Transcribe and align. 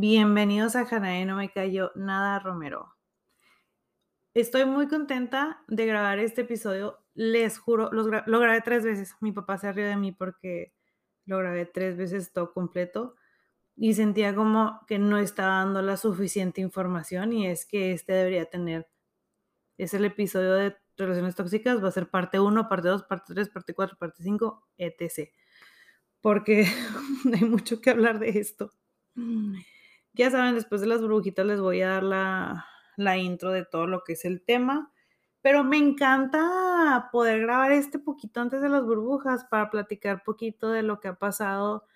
Bienvenidos 0.00 0.76
a 0.76 0.86
Janae 0.86 1.26
No 1.26 1.34
Me 1.34 1.50
Cayó 1.50 1.90
Nada 1.96 2.38
Romero. 2.38 2.94
Estoy 4.32 4.64
muy 4.64 4.86
contenta 4.86 5.64
de 5.66 5.86
grabar 5.86 6.20
este 6.20 6.42
episodio. 6.42 7.00
Les 7.14 7.58
juro, 7.58 7.90
lo 7.90 8.38
grabé 8.38 8.60
tres 8.60 8.84
veces. 8.84 9.16
Mi 9.20 9.32
papá 9.32 9.58
se 9.58 9.72
rió 9.72 9.88
de 9.88 9.96
mí 9.96 10.12
porque 10.12 10.72
lo 11.24 11.38
grabé 11.38 11.66
tres 11.66 11.96
veces 11.96 12.32
todo 12.32 12.52
completo 12.52 13.16
y 13.74 13.94
sentía 13.94 14.36
como 14.36 14.82
que 14.86 15.00
no 15.00 15.18
estaba 15.18 15.64
dando 15.64 15.82
la 15.82 15.96
suficiente 15.96 16.60
información 16.60 17.32
y 17.32 17.48
es 17.48 17.66
que 17.66 17.90
este 17.90 18.12
debería 18.12 18.44
tener. 18.44 18.88
Es 19.78 19.94
el 19.94 20.04
episodio 20.04 20.54
de 20.54 20.76
relaciones 20.96 21.34
tóxicas, 21.34 21.82
va 21.82 21.88
a 21.88 21.90
ser 21.90 22.08
parte 22.08 22.38
1, 22.38 22.68
parte 22.68 22.86
2, 22.86 23.02
parte 23.02 23.34
3, 23.34 23.48
parte 23.48 23.74
4, 23.74 23.98
parte 23.98 24.22
5, 24.22 24.64
etc. 24.78 25.28
Porque 26.20 26.68
hay 27.34 27.44
mucho 27.44 27.80
que 27.80 27.90
hablar 27.90 28.20
de 28.20 28.38
esto. 28.38 28.70
Ya 30.18 30.32
saben, 30.32 30.56
después 30.56 30.80
de 30.80 30.88
las 30.88 31.00
burbujitas 31.00 31.46
les 31.46 31.60
voy 31.60 31.80
a 31.80 31.90
dar 31.90 32.02
la, 32.02 32.66
la 32.96 33.16
intro 33.16 33.52
de 33.52 33.64
todo 33.64 33.86
lo 33.86 34.02
que 34.02 34.14
es 34.14 34.24
el 34.24 34.42
tema. 34.44 34.92
Pero 35.42 35.62
me 35.62 35.76
encanta 35.76 37.08
poder 37.12 37.42
grabar 37.42 37.70
este 37.70 38.00
poquito 38.00 38.40
antes 38.40 38.60
de 38.60 38.68
las 38.68 38.84
burbujas 38.84 39.44
para 39.44 39.70
platicar 39.70 40.24
poquito 40.24 40.70
de 40.72 40.82
lo 40.82 40.98
que 40.98 41.06
ha 41.06 41.14
pasado 41.14 41.86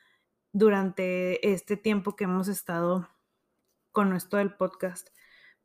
durante 0.53 1.53
este 1.53 1.77
tiempo 1.77 2.15
que 2.15 2.25
hemos 2.25 2.47
estado 2.47 3.09
con 3.91 4.15
esto 4.15 4.37
del 4.37 4.55
podcast. 4.55 5.09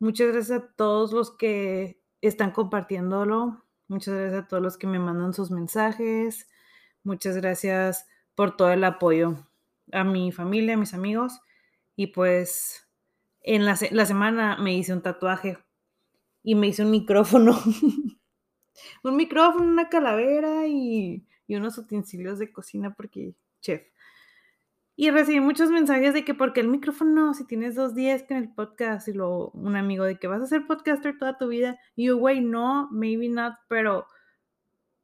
Muchas 0.00 0.32
gracias 0.32 0.60
a 0.60 0.66
todos 0.74 1.12
los 1.12 1.30
que 1.36 2.02
están 2.20 2.50
compartiéndolo. 2.50 3.64
Muchas 3.86 4.14
gracias 4.14 4.42
a 4.42 4.48
todos 4.48 4.62
los 4.64 4.76
que 4.78 4.88
me 4.88 4.98
mandan 4.98 5.32
sus 5.32 5.52
mensajes. 5.52 6.48
Muchas 7.04 7.36
gracias 7.36 8.08
por 8.34 8.56
todo 8.56 8.72
el 8.72 8.82
apoyo 8.82 9.46
a 9.92 10.02
mi 10.02 10.32
familia, 10.32 10.74
a 10.74 10.78
mis 10.78 10.92
amigos. 10.92 11.40
Y 11.98 12.06
pues 12.06 12.88
en 13.42 13.64
la, 13.64 13.74
semana 13.74 14.56
me 14.56 14.72
hice 14.72 14.92
un 14.92 15.02
tatuaje 15.02 15.58
y 16.44 16.54
me 16.54 16.68
hice 16.68 16.84
un 16.84 16.92
micrófono. 16.92 17.58
un 19.02 19.16
micrófono, 19.16 19.64
una 19.64 19.88
calavera 19.88 20.68
y, 20.68 21.26
unos 21.48 21.76
utensilios 21.76 22.38
de 22.38 22.52
cocina 22.52 22.94
porque 22.94 23.34
chef. 23.60 23.82
Y 24.94 25.10
recibí 25.10 25.40
muchos 25.40 25.72
mensajes 25.72 26.14
de 26.14 26.24
que 26.24 26.34
porque 26.34 26.60
el 26.60 26.68
micrófono, 26.68 27.34
si 27.34 27.44
tienes 27.44 27.74
dos 27.74 27.96
días 27.96 28.22
con 28.22 28.36
el 28.36 28.54
podcast 28.54 29.08
y 29.08 29.12
lo, 29.14 29.48
un 29.48 29.74
amigo 29.74 30.04
de 30.04 30.20
que 30.20 30.28
vas 30.28 30.40
a 30.40 30.46
ser 30.46 30.68
podcaster 30.68 31.18
toda 31.18 31.36
tu 31.36 31.48
vida. 31.48 31.80
Y 31.96 32.04
yo, 32.04 32.16
güey, 32.16 32.40
no, 32.40 32.88
maybe 32.92 33.28
not, 33.28 33.54
pero 33.66 34.06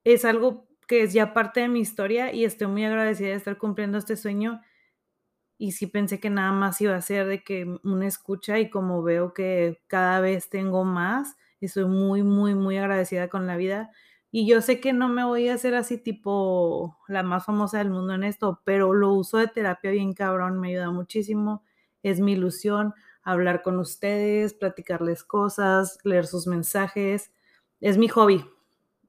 es 0.05 0.25
algo 0.25 0.69
que 0.87 1.03
es 1.03 1.13
ya 1.13 1.35
parte 1.35 1.59
de 1.59 1.69
mi 1.69 1.81
historia 1.81 2.33
y 2.33 2.45
estoy 2.45 2.69
muy 2.69 2.85
agradecida 2.85 3.31
de 3.31 3.35
estar 3.35 3.59
cumpliendo 3.59 3.99
este 3.99 4.17
sueño 4.17 4.63
y 5.59 5.73
sí 5.73 5.87
pensé 5.87 6.21
que 6.21 6.31
nada 6.31 6.53
más 6.53 6.81
iba 6.81 6.97
a 6.97 7.01
ser 7.03 7.27
de 7.27 7.45
que 7.45 7.79
una 7.85 8.07
escucha 8.07 8.59
y 8.59 8.71
como 8.71 9.03
veo 9.03 9.33
que 9.35 9.81
cada 9.87 10.21
vez 10.21 10.51
tengo 10.51 10.85
más, 10.85 11.37
estoy 11.61 11.87
muy, 11.87 12.23
muy, 12.23 12.55
muy 12.55 12.77
agradecida 12.79 13.29
con 13.29 13.47
la 13.47 13.57
vida. 13.57 13.91
Y 14.31 14.49
yo 14.49 14.61
sé 14.63 14.81
que 14.81 14.93
no 14.93 15.09
me 15.09 15.25
voy 15.25 15.49
a 15.49 15.55
hacer 15.55 15.75
así 15.77 15.97
tipo 15.99 16.97
la 17.09 17.23
más 17.23 17.45
famosa 17.47 17.79
del 17.79 17.91
mundo 17.91 18.15
en 18.15 18.25
esto, 18.25 18.61
pero 18.65 18.93
lo 18.93 19.13
uso 19.13 19.39
de 19.39 19.47
terapia 19.47 19.93
bien 19.93 20.13
cabrón, 20.13 20.59
me 20.61 20.71
ayuda 20.71 20.91
muchísimo. 20.91 21.63
Es 22.03 22.21
mi 22.21 22.33
ilusión 22.33 22.95
hablar 23.23 23.63
con 23.63 23.79
ustedes, 23.79 24.55
platicarles 24.55 25.23
cosas, 25.25 25.99
leer 26.05 26.27
sus 26.27 26.47
mensajes. 26.49 27.33
Es 27.81 27.97
mi 27.97 28.09
hobby 28.09 28.45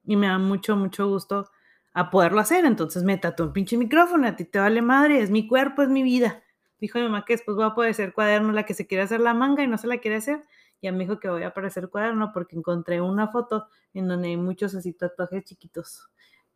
y 0.05 0.15
me 0.15 0.27
da 0.27 0.37
mucho, 0.37 0.75
mucho 0.75 1.07
gusto 1.09 1.49
a 1.95 2.11
poderlo 2.11 2.41
hacer. 2.41 2.65
Entonces 2.65 3.03
me 3.03 3.17
tatué 3.17 3.47
un 3.47 3.53
pinche 3.53 3.77
micrófono, 3.77 4.27
a 4.27 4.35
ti 4.35 4.45
te 4.45 4.59
vale 4.59 4.81
madre, 4.83 5.21
es 5.21 5.31
mi 5.31 5.47
cuerpo, 5.47 5.81
es 5.81 5.89
mi 5.89 6.03
vida. 6.03 6.43
Dijo 6.77 6.99
mi 6.99 7.05
mamá 7.05 7.25
que 7.25 7.33
después 7.33 7.55
voy 7.55 7.65
a 7.65 7.73
poder 7.73 7.93
ser 7.95 8.13
cuaderno 8.13 8.51
la 8.51 8.63
que 8.63 8.73
se 8.75 8.85
quiere 8.85 9.03
hacer 9.03 9.21
la 9.21 9.33
manga 9.33 9.63
y 9.63 9.67
no 9.67 9.77
se 9.77 9.87
la 9.87 9.97
quiere 9.97 10.17
hacer. 10.17 10.43
Ya 10.81 10.91
me 10.91 10.99
dijo 10.99 11.19
que 11.19 11.29
voy 11.29 11.43
a 11.43 11.47
aparecer 11.47 11.89
cuaderno 11.89 12.31
porque 12.33 12.57
encontré 12.57 12.99
una 13.01 13.29
foto 13.29 13.67
en 13.93 14.09
donde 14.09 14.27
hay 14.27 14.37
muchos 14.37 14.75
así 14.75 14.91
tatuajes 14.93 15.45
chiquitos. 15.45 16.09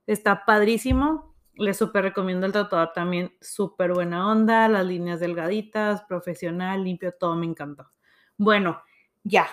Está 0.05 0.45
padrísimo. 0.45 1.33
Les 1.55 1.77
súper 1.77 2.03
recomiendo 2.03 2.45
el 2.45 2.51
tatuador 2.51 2.91
también. 2.93 3.33
Súper 3.39 3.93
buena 3.93 4.29
onda, 4.29 4.67
las 4.67 4.85
líneas 4.85 5.21
delgaditas, 5.21 6.03
profesional, 6.03 6.83
limpio, 6.83 7.13
todo 7.13 7.35
me 7.35 7.45
encantó. 7.45 7.89
Bueno, 8.37 8.81
ya, 9.23 9.47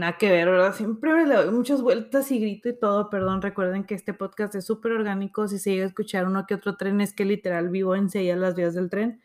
nada 0.00 0.18
que 0.18 0.30
ver, 0.30 0.48
¿verdad? 0.48 0.74
Siempre 0.74 1.26
le 1.26 1.34
doy 1.36 1.50
muchas 1.52 1.82
vueltas 1.82 2.32
y 2.32 2.40
grito 2.40 2.68
y 2.68 2.78
todo. 2.78 3.10
Perdón, 3.10 3.42
recuerden 3.42 3.84
que 3.84 3.94
este 3.94 4.14
podcast 4.14 4.54
es 4.56 4.64
súper 4.64 4.92
orgánico. 4.92 5.46
Si 5.46 5.58
se 5.58 5.70
llega 5.70 5.84
a 5.84 5.88
escuchar 5.88 6.26
uno 6.26 6.46
que 6.46 6.54
otro 6.54 6.76
tren, 6.76 7.00
es 7.00 7.12
que 7.12 7.24
literal 7.24 7.68
vivo 7.68 7.94
enseguida 7.94 8.34
las 8.34 8.56
vías 8.56 8.74
del 8.74 8.90
tren. 8.90 9.22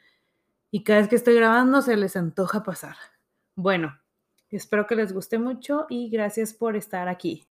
Y 0.70 0.84
cada 0.84 1.00
vez 1.00 1.08
que 1.08 1.16
estoy 1.16 1.36
grabando 1.36 1.82
se 1.82 1.96
les 1.98 2.16
antoja 2.16 2.64
pasar. 2.64 2.98
Bueno, 3.56 3.98
espero 4.50 4.86
que 4.86 4.96
les 4.96 5.14
guste 5.14 5.40
mucho 5.40 5.88
y 5.90 6.10
gracias 6.10 6.54
por 6.54 6.76
estar 6.76 7.08
aquí. 7.08 7.48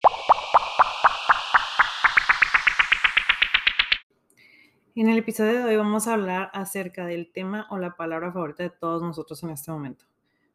En 4.94 5.08
el 5.08 5.16
episodio 5.16 5.58
de 5.58 5.64
hoy 5.64 5.76
vamos 5.76 6.06
a 6.06 6.14
hablar 6.14 6.50
acerca 6.52 7.06
del 7.06 7.32
tema 7.32 7.66
o 7.70 7.78
la 7.78 7.96
palabra 7.96 8.30
favorita 8.32 8.64
de 8.64 8.70
todos 8.70 9.00
nosotros 9.00 9.42
en 9.42 9.50
este 9.50 9.70
momento 9.70 10.11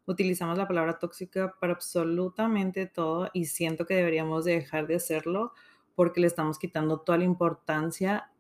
utilizamos 0.08 0.58
la 0.58 0.68
palabra 0.68 0.98
tóxica 0.98 1.56
para 1.60 1.74
absolutamente 1.74 2.88
todo 2.88 3.30
y 3.34 3.46
siento 3.46 3.86
que 3.86 3.96
deberíamos 3.96 4.46
dejar 4.46 4.88
de 4.88 4.96
hacerlo 4.96 5.54
porque 5.96 6.22
le 6.22 6.28
estamos 6.28 6.58
quitando 6.58 7.02
toda 7.02 7.18
la 7.18 7.26
importancia 7.26 8.32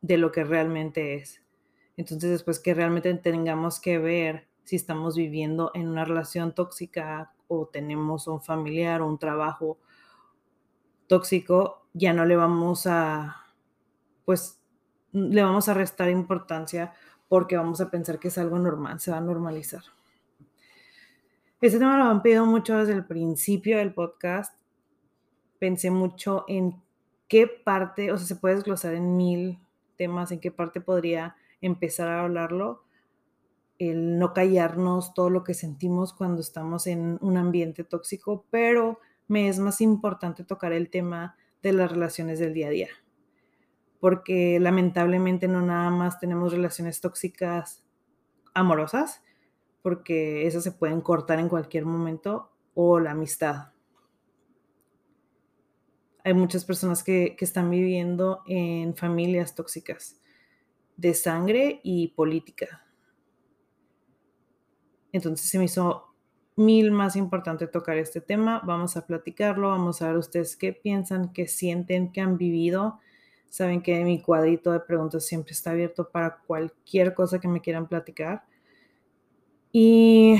de 0.00 0.16
lo 0.16 0.32
que 0.32 0.44
realmente 0.44 1.14
es. 1.14 1.44
Entonces 1.96 2.30
después 2.30 2.58
que 2.58 2.74
realmente 2.74 3.12
tengamos 3.14 3.80
que 3.80 3.98
ver 3.98 4.48
si 4.64 4.76
estamos 4.76 5.16
viviendo 5.16 5.70
en 5.74 5.88
una 5.88 6.04
relación 6.04 6.54
tóxica 6.54 7.32
o 7.48 7.66
tenemos 7.66 8.26
un 8.26 8.40
familiar 8.40 9.02
o 9.02 9.08
un 9.08 9.18
trabajo 9.18 9.78
tóxico, 11.06 11.86
ya 11.92 12.12
no 12.12 12.24
le 12.24 12.36
vamos 12.36 12.86
a, 12.86 13.44
pues, 14.24 14.60
le 15.12 15.42
vamos 15.42 15.68
a 15.68 15.74
restar 15.74 16.10
importancia 16.10 16.92
porque 17.28 17.56
vamos 17.56 17.80
a 17.80 17.90
pensar 17.90 18.18
que 18.18 18.28
es 18.28 18.38
algo 18.38 18.58
normal, 18.58 19.00
se 19.00 19.10
va 19.10 19.18
a 19.18 19.22
normalizar. 19.22 19.82
Este 21.60 21.80
tema 21.80 21.98
lo 21.98 22.04
han 22.04 22.22
pedido 22.22 22.46
mucho 22.46 22.78
desde 22.78 22.92
el 22.92 23.04
principio 23.04 23.78
del 23.78 23.92
podcast. 23.92 24.56
Pensé 25.58 25.90
mucho 25.90 26.44
en 26.46 26.80
qué 27.26 27.48
parte, 27.48 28.12
o 28.12 28.16
sea, 28.16 28.28
se 28.28 28.36
puede 28.36 28.54
desglosar 28.54 28.94
en 28.94 29.16
mil 29.16 29.58
temas, 29.96 30.30
en 30.30 30.38
qué 30.38 30.52
parte 30.52 30.80
podría 30.80 31.34
empezar 31.60 32.06
a 32.06 32.20
hablarlo. 32.20 32.84
El 33.80 34.20
no 34.20 34.34
callarnos 34.34 35.14
todo 35.14 35.30
lo 35.30 35.42
que 35.42 35.52
sentimos 35.52 36.12
cuando 36.12 36.40
estamos 36.42 36.86
en 36.86 37.18
un 37.22 37.36
ambiente 37.36 37.82
tóxico, 37.82 38.46
pero 38.50 39.00
me 39.26 39.48
es 39.48 39.58
más 39.58 39.80
importante 39.80 40.44
tocar 40.44 40.72
el 40.72 40.90
tema 40.90 41.36
de 41.60 41.72
las 41.72 41.90
relaciones 41.90 42.38
del 42.38 42.54
día 42.54 42.68
a 42.68 42.70
día. 42.70 42.88
Porque 43.98 44.60
lamentablemente 44.60 45.48
no 45.48 45.60
nada 45.60 45.90
más 45.90 46.20
tenemos 46.20 46.52
relaciones 46.52 47.00
tóxicas 47.00 47.84
amorosas, 48.54 49.24
porque 49.82 50.46
esas 50.46 50.64
se 50.64 50.72
pueden 50.72 51.00
cortar 51.00 51.38
en 51.38 51.48
cualquier 51.48 51.84
momento, 51.84 52.50
o 52.74 53.00
la 53.00 53.10
amistad. 53.10 53.72
Hay 56.22 56.34
muchas 56.34 56.64
personas 56.64 57.02
que, 57.02 57.36
están 57.40 57.70
viviendo 57.70 58.42
en 58.46 58.94
familias 58.94 59.54
tóxicas 59.54 60.20
de 60.96 61.14
sangre 61.14 61.80
y 61.82 62.08
política. 62.08 62.84
Entonces 65.10 65.48
se 65.48 65.58
me 65.58 65.64
hizo 65.64 66.14
mil 66.54 66.90
más 66.92 67.16
importante 67.16 67.66
tocar 67.66 67.96
este 67.96 68.20
tema. 68.20 68.60
Vamos 68.64 68.96
a 68.96 69.06
platicarlo, 69.06 69.70
vamos 69.70 70.02
a 70.02 70.08
ver 70.08 70.16
ustedes 70.16 70.56
qué 70.56 70.72
piensan, 70.72 71.32
qué 71.32 71.48
sienten, 71.48 72.12
qué 72.12 72.20
han 72.20 72.36
vivido. 72.36 73.00
Saben 73.48 73.80
que 73.80 74.04
mi 74.04 74.20
cuadrito 74.20 74.72
de 74.72 74.80
preguntas 74.80 75.24
siempre 75.24 75.52
está 75.52 75.70
abierto 75.70 76.10
para 76.10 76.38
cualquier 76.46 77.14
cosa 77.14 77.38
que 77.40 77.48
me 77.48 77.60
quieran 77.60 77.88
platicar. 77.88 78.44
Y 79.80 80.38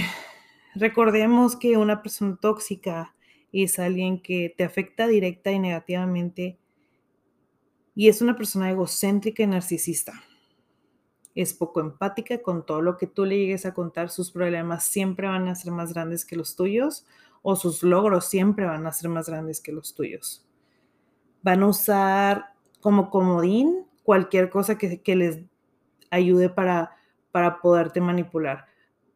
recordemos 0.74 1.54
que 1.54 1.76
una 1.76 2.02
persona 2.02 2.36
tóxica 2.40 3.14
es 3.52 3.78
alguien 3.78 4.20
que 4.20 4.52
te 4.56 4.64
afecta 4.64 5.06
directa 5.06 5.52
y 5.52 5.60
negativamente 5.60 6.58
y 7.94 8.08
es 8.08 8.20
una 8.20 8.34
persona 8.36 8.68
egocéntrica 8.68 9.44
y 9.44 9.46
narcisista. 9.46 10.12
Es 11.36 11.54
poco 11.54 11.78
empática 11.78 12.42
con 12.42 12.66
todo 12.66 12.82
lo 12.82 12.96
que 12.96 13.06
tú 13.06 13.26
le 13.26 13.38
llegues 13.38 13.64
a 13.64 13.74
contar. 13.74 14.10
Sus 14.10 14.32
problemas 14.32 14.82
siempre 14.88 15.28
van 15.28 15.46
a 15.46 15.54
ser 15.54 15.70
más 15.70 15.92
grandes 15.94 16.24
que 16.24 16.34
los 16.34 16.56
tuyos 16.56 17.06
o 17.42 17.54
sus 17.54 17.84
logros 17.84 18.24
siempre 18.24 18.64
van 18.66 18.88
a 18.88 18.92
ser 18.92 19.08
más 19.08 19.28
grandes 19.28 19.60
que 19.60 19.70
los 19.70 19.94
tuyos. 19.94 20.44
Van 21.42 21.62
a 21.62 21.68
usar 21.68 22.54
como 22.80 23.08
comodín 23.08 23.86
cualquier 24.02 24.50
cosa 24.50 24.76
que, 24.76 25.14
les 25.14 25.38
ayude 26.10 26.50
para, 26.50 26.96
para 27.30 27.60
poderte 27.60 28.00
manipular 28.00 28.66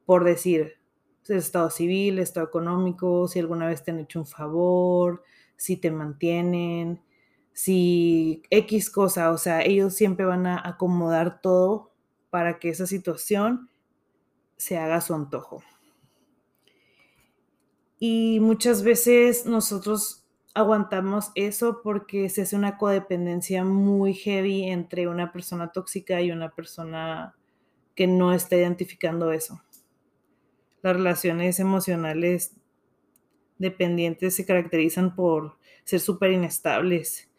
por 0.04 0.24
decir, 0.24 0.74
estado 1.28 1.70
civil, 1.70 2.18
estado 2.18 2.46
económico, 2.46 3.28
si 3.28 3.38
alguna 3.38 3.66
vez 3.66 3.82
te 3.84 3.90
han 3.92 4.00
hecho 4.00 4.20
un 4.20 4.26
favor, 4.26 5.22
si 5.56 5.76
te 5.76 5.90
mantienen, 5.90 7.00
si 7.52 8.42
X 8.50 8.90
cosa, 8.90 9.30
o 9.30 9.38
sea, 9.38 9.62
ellos 9.62 9.94
siempre 9.94 10.24
van 10.26 10.46
a 10.46 10.60
acomodar 10.64 11.40
todo 11.40 11.92
para 12.30 12.58
que 12.58 12.70
esa 12.70 12.86
situación 12.86 13.68
se 14.56 14.78
haga 14.78 15.00
su 15.00 15.14
antojo. 15.14 15.62
Y 17.98 18.40
muchas 18.40 18.82
veces 18.82 19.46
nosotros 19.46 20.24
aguantamos 20.54 21.30
eso 21.34 21.80
porque 21.82 22.28
se 22.28 22.42
hace 22.42 22.56
una 22.56 22.76
codependencia 22.76 23.64
muy 23.64 24.14
heavy 24.14 24.64
entre 24.64 25.08
una 25.08 25.32
persona 25.32 25.70
tóxica 25.72 26.20
y 26.20 26.32
una 26.32 26.50
persona 26.50 27.36
que 27.94 28.06
no 28.06 28.32
está 28.32 28.56
identificando 28.56 29.30
eso. 29.32 29.62
Las 30.82 30.96
relaciones 30.96 31.60
emocionales 31.60 32.56
dependientes 33.58 34.34
se 34.34 34.44
caracterizan 34.44 35.14
por 35.14 35.56
ser 35.84 36.00
súper 36.00 36.32
inestables 36.32 37.30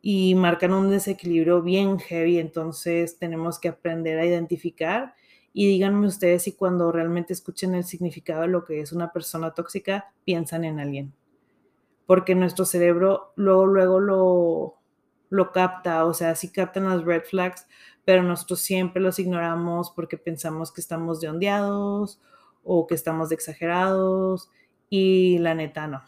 y 0.00 0.34
marcan 0.34 0.72
un 0.72 0.90
desequilibrio 0.90 1.62
bien 1.62 1.98
heavy, 1.98 2.38
entonces 2.38 3.18
tenemos 3.18 3.58
que 3.58 3.68
aprender 3.68 4.18
a 4.18 4.26
identificar 4.26 5.14
y 5.52 5.66
díganme 5.66 6.06
ustedes 6.06 6.42
si 6.42 6.52
cuando 6.52 6.92
realmente 6.92 7.32
escuchen 7.32 7.74
el 7.74 7.84
significado 7.84 8.42
de 8.42 8.48
lo 8.48 8.64
que 8.64 8.80
es 8.80 8.92
una 8.92 9.12
persona 9.12 9.54
tóxica, 9.54 10.12
piensan 10.24 10.64
en 10.64 10.80
alguien. 10.80 11.14
Porque 12.06 12.34
nuestro 12.34 12.64
cerebro 12.64 13.32
luego, 13.36 13.66
luego 13.66 14.00
lo, 14.00 14.74
lo 15.30 15.52
capta, 15.52 16.04
o 16.06 16.12
sea, 16.12 16.34
sí 16.34 16.50
captan 16.50 16.88
las 16.88 17.04
red 17.04 17.22
flags, 17.22 17.66
pero 18.04 18.22
nosotros 18.22 18.60
siempre 18.60 19.00
los 19.00 19.18
ignoramos 19.18 19.90
porque 19.90 20.18
pensamos 20.18 20.72
que 20.72 20.80
estamos 20.80 21.20
de 21.20 21.28
ondeados 21.28 22.20
o 22.64 22.86
que 22.86 22.94
estamos 22.94 23.28
de 23.28 23.36
exagerados 23.36 24.50
y 24.88 25.38
la 25.38 25.54
neta 25.54 25.86
no. 25.86 26.02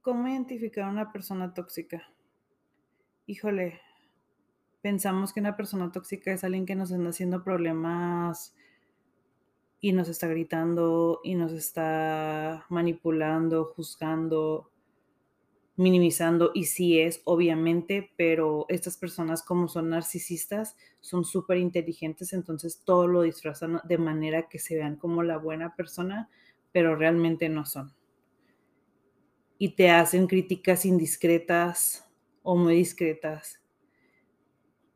¿Cómo 0.00 0.26
identificar 0.26 0.84
a 0.84 0.90
una 0.90 1.12
persona 1.12 1.52
tóxica? 1.52 2.02
Híjole, 3.26 3.80
pensamos 4.80 5.32
que 5.32 5.40
una 5.40 5.56
persona 5.56 5.92
tóxica 5.92 6.32
es 6.32 6.44
alguien 6.44 6.64
que 6.64 6.74
nos 6.74 6.90
está 6.90 7.08
haciendo 7.08 7.44
problemas 7.44 8.54
y 9.80 9.92
nos 9.92 10.08
está 10.08 10.26
gritando 10.26 11.20
y 11.22 11.34
nos 11.34 11.52
está 11.52 12.64
manipulando, 12.70 13.66
juzgando, 13.66 14.72
minimizando 15.78 16.50
y 16.54 16.64
sí 16.64 16.98
es, 16.98 17.22
obviamente, 17.24 18.10
pero 18.16 18.66
estas 18.68 18.96
personas 18.96 19.44
como 19.44 19.68
son 19.68 19.90
narcisistas 19.90 20.76
son 21.00 21.24
súper 21.24 21.58
inteligentes, 21.58 22.32
entonces 22.32 22.82
todo 22.84 23.06
lo 23.06 23.22
disfrazan 23.22 23.80
de 23.84 23.96
manera 23.96 24.48
que 24.48 24.58
se 24.58 24.74
vean 24.74 24.96
como 24.96 25.22
la 25.22 25.38
buena 25.38 25.76
persona, 25.76 26.28
pero 26.72 26.96
realmente 26.96 27.48
no 27.48 27.64
son. 27.64 27.94
Y 29.56 29.76
te 29.76 29.90
hacen 29.90 30.26
críticas 30.26 30.84
indiscretas 30.84 32.04
o 32.42 32.56
muy 32.56 32.74
discretas, 32.74 33.60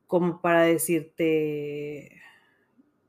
como 0.09 0.41
para 0.41 0.65
decirte, 0.65 2.21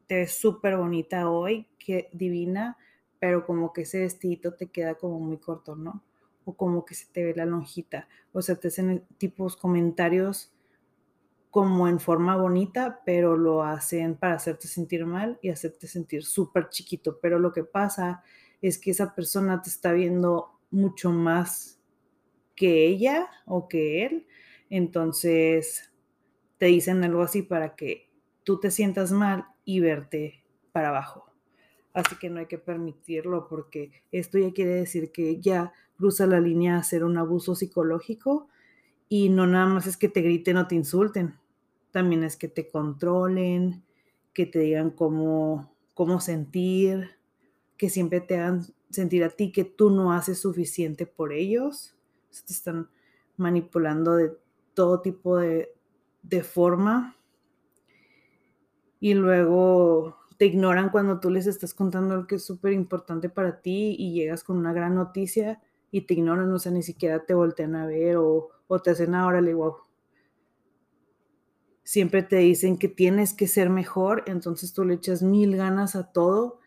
te 0.06 0.16
ves 0.16 0.31
súper 0.34 0.78
bonita 0.78 1.28
hoy, 1.28 1.68
qué 1.80 2.10
divina, 2.14 2.78
pero 3.19 3.48
como 3.48 3.74
que 3.74 3.81
ese 3.81 4.02
vestidito 4.02 4.54
te 4.54 4.69
queda 4.69 4.94
como 4.96 5.19
muy 5.19 5.40
corto, 5.40 5.76
¿no? 5.76 6.04
O 6.45 6.56
como 6.56 6.86
que 6.86 6.95
se 6.95 7.06
te 7.12 7.24
ve 7.24 7.34
la 7.36 7.45
lonjita. 7.45 8.07
O 8.31 8.42
sea, 8.42 8.56
te 8.56 8.69
hacen 8.69 9.06
tipos 9.18 9.57
comentarios 9.57 10.54
como 11.50 11.88
en 11.88 12.00
forma 12.00 12.36
bonita, 12.36 13.01
pero 13.06 13.38
lo 13.38 13.63
hacen 13.63 14.16
para 14.16 14.36
hacerte 14.36 14.68
sentir 14.68 15.06
mal 15.06 15.38
y 15.42 15.50
hacerte 15.50 15.88
sentir 15.88 16.24
súper 16.24 16.69
chiquito. 16.69 17.19
Pero 17.22 17.38
lo 17.38 17.54
que 17.54 17.63
pasa 17.63 18.24
es 18.62 18.80
que 18.80 18.92
esa 18.92 19.13
persona 19.13 19.62
te 19.62 19.69
está 19.69 19.92
viendo 19.92 20.60
mucho 20.72 21.12
más 21.12 21.80
que 22.56 22.88
ella 22.88 23.30
o 23.45 23.68
que 23.68 24.06
él. 24.06 24.25
Entonces 24.69 25.94
te 26.57 26.66
dicen 26.66 27.04
algo 27.04 27.22
así 27.22 27.44
para 27.44 27.75
que 27.75 28.10
tú 28.44 28.60
te 28.60 28.72
sientas 28.72 29.12
mal 29.12 29.45
y 29.63 29.80
verte 29.80 30.44
para 30.72 30.90
abajo. 30.90 31.31
Así 31.94 32.16
que 32.16 32.30
no 32.30 32.40
hay 32.40 32.48
que 32.48 32.57
permitirlo 32.57 33.48
porque 33.48 33.92
esto 34.12 34.40
ya 34.40 34.51
quiere 34.51 34.74
decir 34.74 35.12
que 35.12 35.40
ya 35.40 35.74
cruza 36.04 36.28
la 36.28 36.42
línea 36.42 36.76
a 36.76 36.84
ser 36.84 37.06
un 37.06 37.18
abuso 37.18 37.56
psicológico 37.56 38.50
y 39.08 39.30
no 39.30 39.48
nada 39.48 39.68
más 39.68 39.88
es 39.88 39.96
que 39.96 40.10
te 40.10 40.20
griten 40.20 40.58
o 40.58 40.68
te 40.68 40.76
insulten, 40.76 41.40
también 41.92 42.26
es 42.26 42.36
que 42.36 42.50
te 42.50 42.68
controlen, 42.68 43.86
que 44.34 44.46
te 44.46 44.60
digan 44.60 44.90
cómo, 44.90 45.74
cómo 45.94 46.20
sentir, 46.20 47.12
que 47.78 47.90
siempre 47.90 48.20
te 48.20 48.38
hagan 48.38 48.66
sentir 48.90 49.24
a 49.24 49.30
ti 49.30 49.54
que 49.54 49.64
tú 49.64 49.92
no 49.92 50.12
haces 50.12 50.40
suficiente 50.40 51.06
por 51.06 51.32
ellos, 51.32 51.96
te 52.46 52.52
están 52.52 52.90
manipulando 53.38 54.18
de 54.18 54.34
todo 54.74 55.00
tipo 55.00 55.38
de, 55.38 55.74
de 56.22 56.44
forma. 56.44 57.16
Y 59.00 59.14
luego 59.14 60.18
te 60.38 60.48
ignoran 60.48 60.90
cuando 60.90 61.22
tú 61.22 61.30
les 61.30 61.48
estás 61.48 61.74
contando 61.74 62.18
lo 62.18 62.28
que 62.28 62.36
es 62.36 62.44
súper 62.44 62.74
importante 62.74 63.30
para 63.30 63.62
ti 63.62 63.96
y 63.98 64.12
llegas 64.12 64.44
con 64.44 64.58
una 64.58 64.74
gran 64.74 64.96
noticia 64.96 65.62
y 65.94 66.01
te 66.01 66.16
ignoran, 66.16 66.51
o 66.51 66.57
sea, 66.57 66.72
ni 66.72 66.81
siquiera 66.81 67.24
te 67.24 67.36
voltean 67.36 67.75
a 67.75 67.86
ver 67.86 68.18
o, 68.18 68.50
te 68.84 68.90
hacen 68.90 69.13
ahora, 69.13 69.42
le 69.42 69.54
wow. 69.54 69.75
Siempre 71.84 72.24
te 72.24 72.38
dicen 72.38 72.80
que 72.80 72.88
tienes 72.88 73.31
que 73.31 73.45
ser 73.45 73.69
mejor, 73.69 74.24
entonces 74.25 74.74
tú 74.74 74.86
le 74.86 74.95
echas 74.95 75.22
mil 75.22 75.56
ganas 75.56 75.95
a 75.95 76.12
todo 76.12 76.60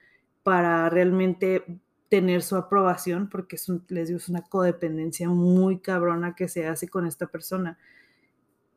para 0.44 0.88
realmente 0.90 1.80
tener 2.08 2.44
su 2.44 2.54
aprobación, 2.54 3.28
porque 3.28 3.56
es 3.56 3.68
les 3.88 4.06
digo, 4.06 4.18
es 4.18 4.28
una 4.28 4.42
codependencia 4.42 5.28
muy 5.28 5.80
cabrona 5.80 6.36
que 6.36 6.46
se 6.46 6.68
hace 6.68 6.86
con 6.86 7.04
esta 7.04 7.26
persona. 7.26 7.80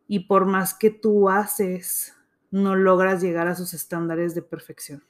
Y 0.08 0.22
por 0.22 0.48
más 0.48 0.74
que 0.74 0.90
tú 0.90 1.30
haces, 1.30 2.16
no 2.50 2.76
logras 2.76 3.22
llegar 3.22 3.48
a 3.48 3.54
sus 3.54 3.76
estándares 3.76 4.34
de 4.34 4.42
perfección. 4.42 5.04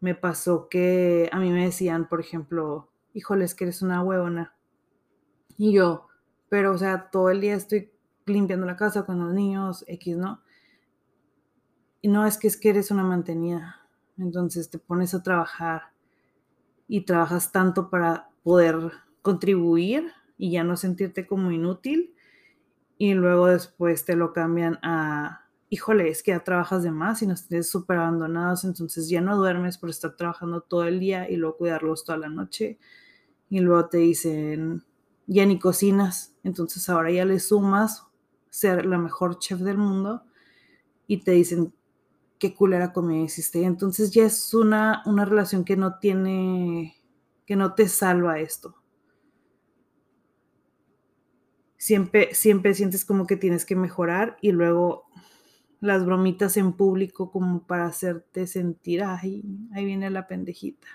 Me 0.00 0.16
pasó 0.16 0.68
que 0.68 1.30
a 1.30 1.38
mí 1.38 1.50
me 1.50 1.66
decían, 1.66 2.08
por 2.08 2.20
ejemplo, 2.20 2.90
híjoles, 3.18 3.54
que 3.54 3.64
eres 3.64 3.82
una 3.82 4.02
huevona. 4.02 4.54
Y 5.56 5.72
yo, 5.72 6.06
pero 6.48 6.72
o 6.72 6.78
sea, 6.78 7.10
todo 7.10 7.30
el 7.30 7.40
día 7.40 7.54
estoy 7.54 7.90
limpiando 8.26 8.66
la 8.66 8.76
casa 8.76 9.04
con 9.04 9.18
los 9.18 9.34
niños, 9.34 9.84
X, 9.88 10.16
¿no? 10.16 10.42
Y 12.00 12.08
no 12.08 12.26
es 12.26 12.38
que 12.38 12.46
es 12.46 12.56
que 12.56 12.70
eres 12.70 12.90
una 12.90 13.02
mantenida. 13.02 13.88
Entonces 14.16 14.70
te 14.70 14.78
pones 14.78 15.14
a 15.14 15.22
trabajar 15.22 15.92
y 16.86 17.04
trabajas 17.04 17.52
tanto 17.52 17.90
para 17.90 18.30
poder 18.42 18.92
contribuir 19.22 20.12
y 20.36 20.52
ya 20.52 20.64
no 20.64 20.76
sentirte 20.76 21.26
como 21.26 21.50
inútil. 21.50 22.14
Y 22.98 23.14
luego 23.14 23.46
después 23.46 24.04
te 24.04 24.16
lo 24.16 24.32
cambian 24.32 24.78
a 24.82 25.48
híjole, 25.70 26.08
es 26.08 26.22
que 26.22 26.30
ya 26.30 26.40
trabajas 26.40 26.82
de 26.82 26.90
más 26.90 27.22
y 27.22 27.26
nos 27.26 27.46
tienes 27.46 27.70
súper 27.70 27.98
abandonados, 27.98 28.64
entonces 28.64 29.08
ya 29.08 29.20
no 29.20 29.36
duermes 29.36 29.78
por 29.78 29.90
estar 29.90 30.16
trabajando 30.16 30.62
todo 30.62 30.84
el 30.84 30.98
día 30.98 31.28
y 31.28 31.36
luego 31.36 31.58
cuidarlos 31.58 32.04
toda 32.04 32.18
la 32.18 32.28
noche. 32.28 32.78
Y 33.50 33.60
luego 33.60 33.88
te 33.88 33.98
dicen, 33.98 34.84
ya 35.26 35.46
ni 35.46 35.58
cocinas, 35.58 36.34
entonces 36.44 36.88
ahora 36.88 37.10
ya 37.10 37.24
le 37.24 37.40
sumas 37.40 38.04
ser 38.50 38.86
la 38.86 38.98
mejor 38.98 39.38
chef 39.38 39.60
del 39.60 39.78
mundo 39.78 40.22
y 41.06 41.18
te 41.22 41.32
dicen, 41.32 41.72
qué 42.38 42.54
culera 42.54 42.92
comida 42.92 43.22
hiciste. 43.24 43.62
Entonces 43.64 44.10
ya 44.12 44.24
es 44.24 44.54
una, 44.54 45.02
una 45.06 45.24
relación 45.24 45.64
que 45.64 45.76
no 45.76 45.98
tiene, 45.98 46.96
que 47.46 47.56
no 47.56 47.74
te 47.74 47.88
salva 47.88 48.38
esto. 48.38 48.76
Siempre, 51.76 52.34
siempre 52.34 52.74
sientes 52.74 53.04
como 53.04 53.26
que 53.26 53.36
tienes 53.36 53.64
que 53.64 53.76
mejorar 53.76 54.36
y 54.40 54.52
luego 54.52 55.06
las 55.80 56.04
bromitas 56.04 56.56
en 56.56 56.72
público 56.72 57.30
como 57.30 57.66
para 57.66 57.86
hacerte 57.86 58.46
sentir, 58.46 59.02
ay, 59.04 59.44
ahí 59.72 59.84
viene 59.84 60.10
la 60.10 60.26
pendejita. 60.26 60.88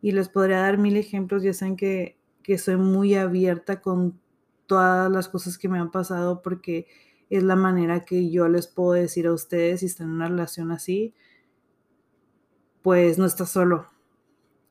Y 0.00 0.12
les 0.12 0.28
podría 0.28 0.60
dar 0.60 0.78
mil 0.78 0.96
ejemplos, 0.96 1.42
ya 1.42 1.52
saben 1.52 1.76
que, 1.76 2.18
que 2.42 2.58
soy 2.58 2.76
muy 2.76 3.14
abierta 3.14 3.80
con 3.80 4.20
todas 4.66 5.10
las 5.10 5.28
cosas 5.28 5.58
que 5.58 5.68
me 5.68 5.78
han 5.78 5.90
pasado 5.90 6.42
porque 6.42 6.86
es 7.30 7.42
la 7.42 7.56
manera 7.56 8.04
que 8.04 8.30
yo 8.30 8.48
les 8.48 8.66
puedo 8.66 8.92
decir 8.92 9.26
a 9.26 9.32
ustedes 9.32 9.80
si 9.80 9.86
están 9.86 10.08
en 10.08 10.14
una 10.14 10.28
relación 10.28 10.70
así, 10.70 11.14
pues 12.82 13.18
no 13.18 13.26
estás 13.26 13.50
solo. 13.50 13.86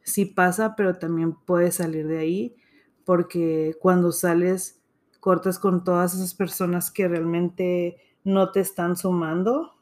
Sí 0.04 0.26
pasa, 0.26 0.76
pero 0.76 0.98
también 0.98 1.34
puedes 1.34 1.76
salir 1.76 2.08
de 2.08 2.20
ahí 2.20 2.56
porque 3.04 3.76
cuando 3.82 4.12
sales 4.12 4.82
cortas 5.20 5.60
con 5.60 5.84
todas 5.84 6.14
esas 6.14 6.34
personas 6.34 6.92
que 6.92 7.08
realmente 7.08 7.98
no 8.24 8.52
te 8.52 8.60
están 8.60 8.96
sumando, 8.96 9.74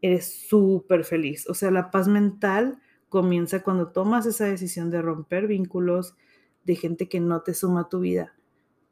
eres 0.00 0.48
súper 0.48 1.04
feliz. 1.04 1.48
O 1.48 1.54
sea, 1.54 1.70
la 1.70 1.90
paz 1.90 2.08
mental 2.08 2.80
comienza 3.14 3.62
cuando 3.62 3.92
tomas 3.92 4.26
esa 4.26 4.46
decisión 4.46 4.90
de 4.90 5.00
romper 5.00 5.46
vínculos 5.46 6.16
de 6.64 6.74
gente 6.74 7.08
que 7.08 7.20
no 7.20 7.42
te 7.42 7.54
suma 7.54 7.82
a 7.82 7.88
tu 7.88 8.00
vida. 8.00 8.34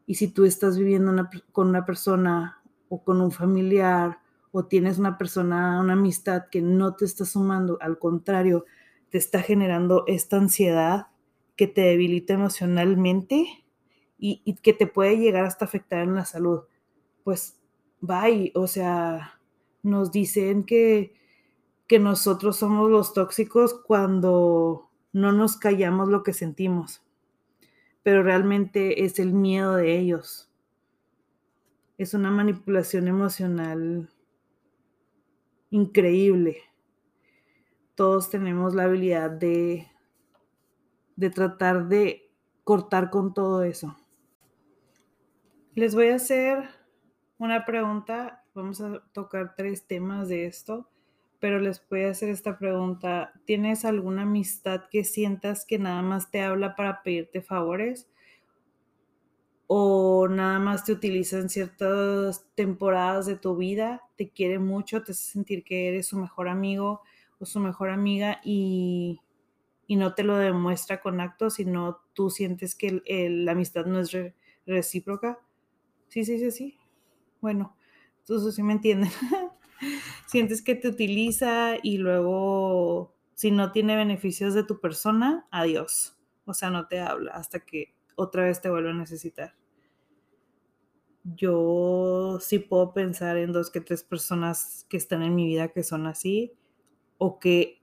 Y 0.07 0.15
si 0.15 0.29
tú 0.29 0.45
estás 0.45 0.79
viviendo 0.79 1.29
con 1.51 1.71
una 1.71 1.85
persona 1.85 2.63
o 2.89 3.03
con 3.03 3.21
un 3.21 3.33
familiar 3.33 4.21
o 4.53 4.67
tienes 4.67 5.01
una 5.01 5.19
persona, 5.19 5.81
una 5.81 5.95
amistad 5.95 6.45
que 6.53 6.63
no 6.63 6.95
te 6.95 7.05
está 7.05 7.25
sumando, 7.25 7.79
al 7.81 7.99
contrario, 7.99 8.65
te 9.11 9.19
está 9.19 9.43
generando 9.43 10.05
esta 10.07 10.37
ansiedad 10.37 11.09
que 11.57 11.67
te 11.67 11.81
debilita 11.81 12.35
emocionalmente 12.35 13.45
y, 14.19 14.55
que 14.63 14.73
te 14.73 14.87
puede 14.87 15.19
llegar 15.19 15.47
hasta 15.47 15.65
afectar 15.65 16.05
en 16.05 16.15
la 16.15 16.25
salud, 16.25 16.61
pues 17.25 17.61
bye, 18.01 18.53
o 18.55 18.69
sea, 18.69 19.41
nos 19.83 20.13
dicen 20.13 20.63
que, 20.63 21.13
que 21.87 21.99
nosotros 21.99 22.57
somos 22.57 22.91
los 22.91 23.13
tóxicos 23.13 23.75
cuando 23.75 24.91
no 25.13 25.33
nos 25.33 25.57
callamos 25.57 26.09
lo 26.09 26.23
que 26.23 26.33
sentimos, 26.33 27.05
pero 28.03 28.23
realmente 28.23 29.05
es 29.05 29.19
el 29.19 29.33
miedo 29.33 29.77
de 29.77 29.99
ellos. 29.99 30.51
Es 31.99 32.15
una 32.15 32.31
manipulación 32.31 33.09
emocional 33.09 34.09
increíble. 35.71 36.59
Todos 37.95 38.31
tenemos 38.31 38.75
la 38.75 38.85
habilidad 38.85 39.31
de, 39.31 39.87
de 41.17 41.31
tratar 41.31 41.89
de 41.89 42.31
cortar 42.65 43.11
con 43.11 43.35
todo 43.35 43.63
eso. 43.63 43.97
Les 45.75 45.95
voy 45.95 46.09
a 46.09 46.17
hacer 46.17 46.69
una 47.39 47.65
pregunta. 47.65 48.45
Vamos 48.55 48.81
a 48.81 49.03
tocar 49.13 49.55
tres 49.57 49.87
temas 49.87 50.29
de 50.29 50.47
esto, 50.47 50.89
pero 51.43 51.59
les 51.59 51.83
voy 51.91 52.05
a 52.05 52.11
hacer 52.11 52.29
esta 52.29 52.57
pregunta. 52.57 53.33
¿Tienes 53.47 53.85
alguna 53.85 54.23
amistad 54.23 54.83
que 54.93 55.03
sientas 55.03 55.65
que 55.67 55.77
nada 55.77 56.01
más 56.01 56.31
te 56.31 56.41
habla 56.41 56.77
para 56.77 57.03
pedirte 57.03 57.43
favores? 57.43 58.09
¿O 59.67 60.29
nada 60.29 60.61
más 60.61 60.85
te 60.85 60.93
utiliza 60.93 61.41
en 61.41 61.49
ciertas 61.49 62.47
temporadas 62.55 63.27
de 63.27 63.35
tu 63.35 63.57
vida? 63.57 64.03
¿Te 64.15 64.29
quiere 64.31 64.61
mucho? 64.61 65.03
¿Te 65.03 65.11
hace 65.11 65.33
sentir 65.33 65.65
que 65.65 65.89
eres 65.89 66.07
su 66.07 66.17
mejor 66.17 66.47
amigo 66.47 67.01
o 67.41 67.45
su 67.45 67.59
mejor 67.59 67.91
amiga 67.91 68.41
y, 68.45 69.21
no 69.89 70.15
te 70.15 70.23
lo 70.23 70.37
demuestra 70.39 71.01
con 71.01 71.21
actos, 71.21 71.55
sino 71.55 72.03
tú 72.13 72.31
sientes 72.31 72.77
que 72.77 73.03
la 73.29 73.51
amistad 73.51 73.87
no 73.87 73.99
es 73.99 74.17
recíproca? 74.65 75.41
Sí, 76.07 76.25
sí, 76.25 76.39
sí, 76.39 76.53
sí. 76.53 76.79
Bueno, 77.41 77.77
entonces 78.21 78.55
sí 78.55 78.63
me 78.63 78.75
entienden. 78.75 79.11
Sientes 80.27 80.63
que 80.63 80.75
te 80.75 80.89
utiliza 80.89 81.77
y 81.83 81.99
luego, 81.99 83.15
si 83.35 83.51
no 83.51 83.73
tiene 83.73 83.97
beneficios 83.97 84.55
de 84.55 84.65
tu 84.65 84.81
persona, 84.81 85.47
adiós. 85.51 86.19
O 86.45 86.55
sea, 86.55 86.71
no 86.71 86.89
te 86.89 87.01
habla 87.01 87.33
hasta 87.33 87.61
que 87.61 87.95
otra 88.17 88.45
vez 88.45 88.61
te 88.61 88.71
vuelve 88.71 88.91
a 88.91 88.95
necesitar. 88.95 89.55
Yo 91.25 92.39
sí 92.41 92.59
puedo 92.59 92.93
pensar 92.93 93.37
en 93.37 93.53
dos 93.53 93.71
que 93.71 93.81
tres 93.81 94.03
personas 94.03 94.87
que 94.89 94.97
están 94.97 95.23
en 95.23 95.35
mi 95.35 95.47
vida 95.47 95.69
que 95.69 95.85
son 95.85 96.07
así 96.07 96.53
o 97.19 97.39
que 97.39 97.81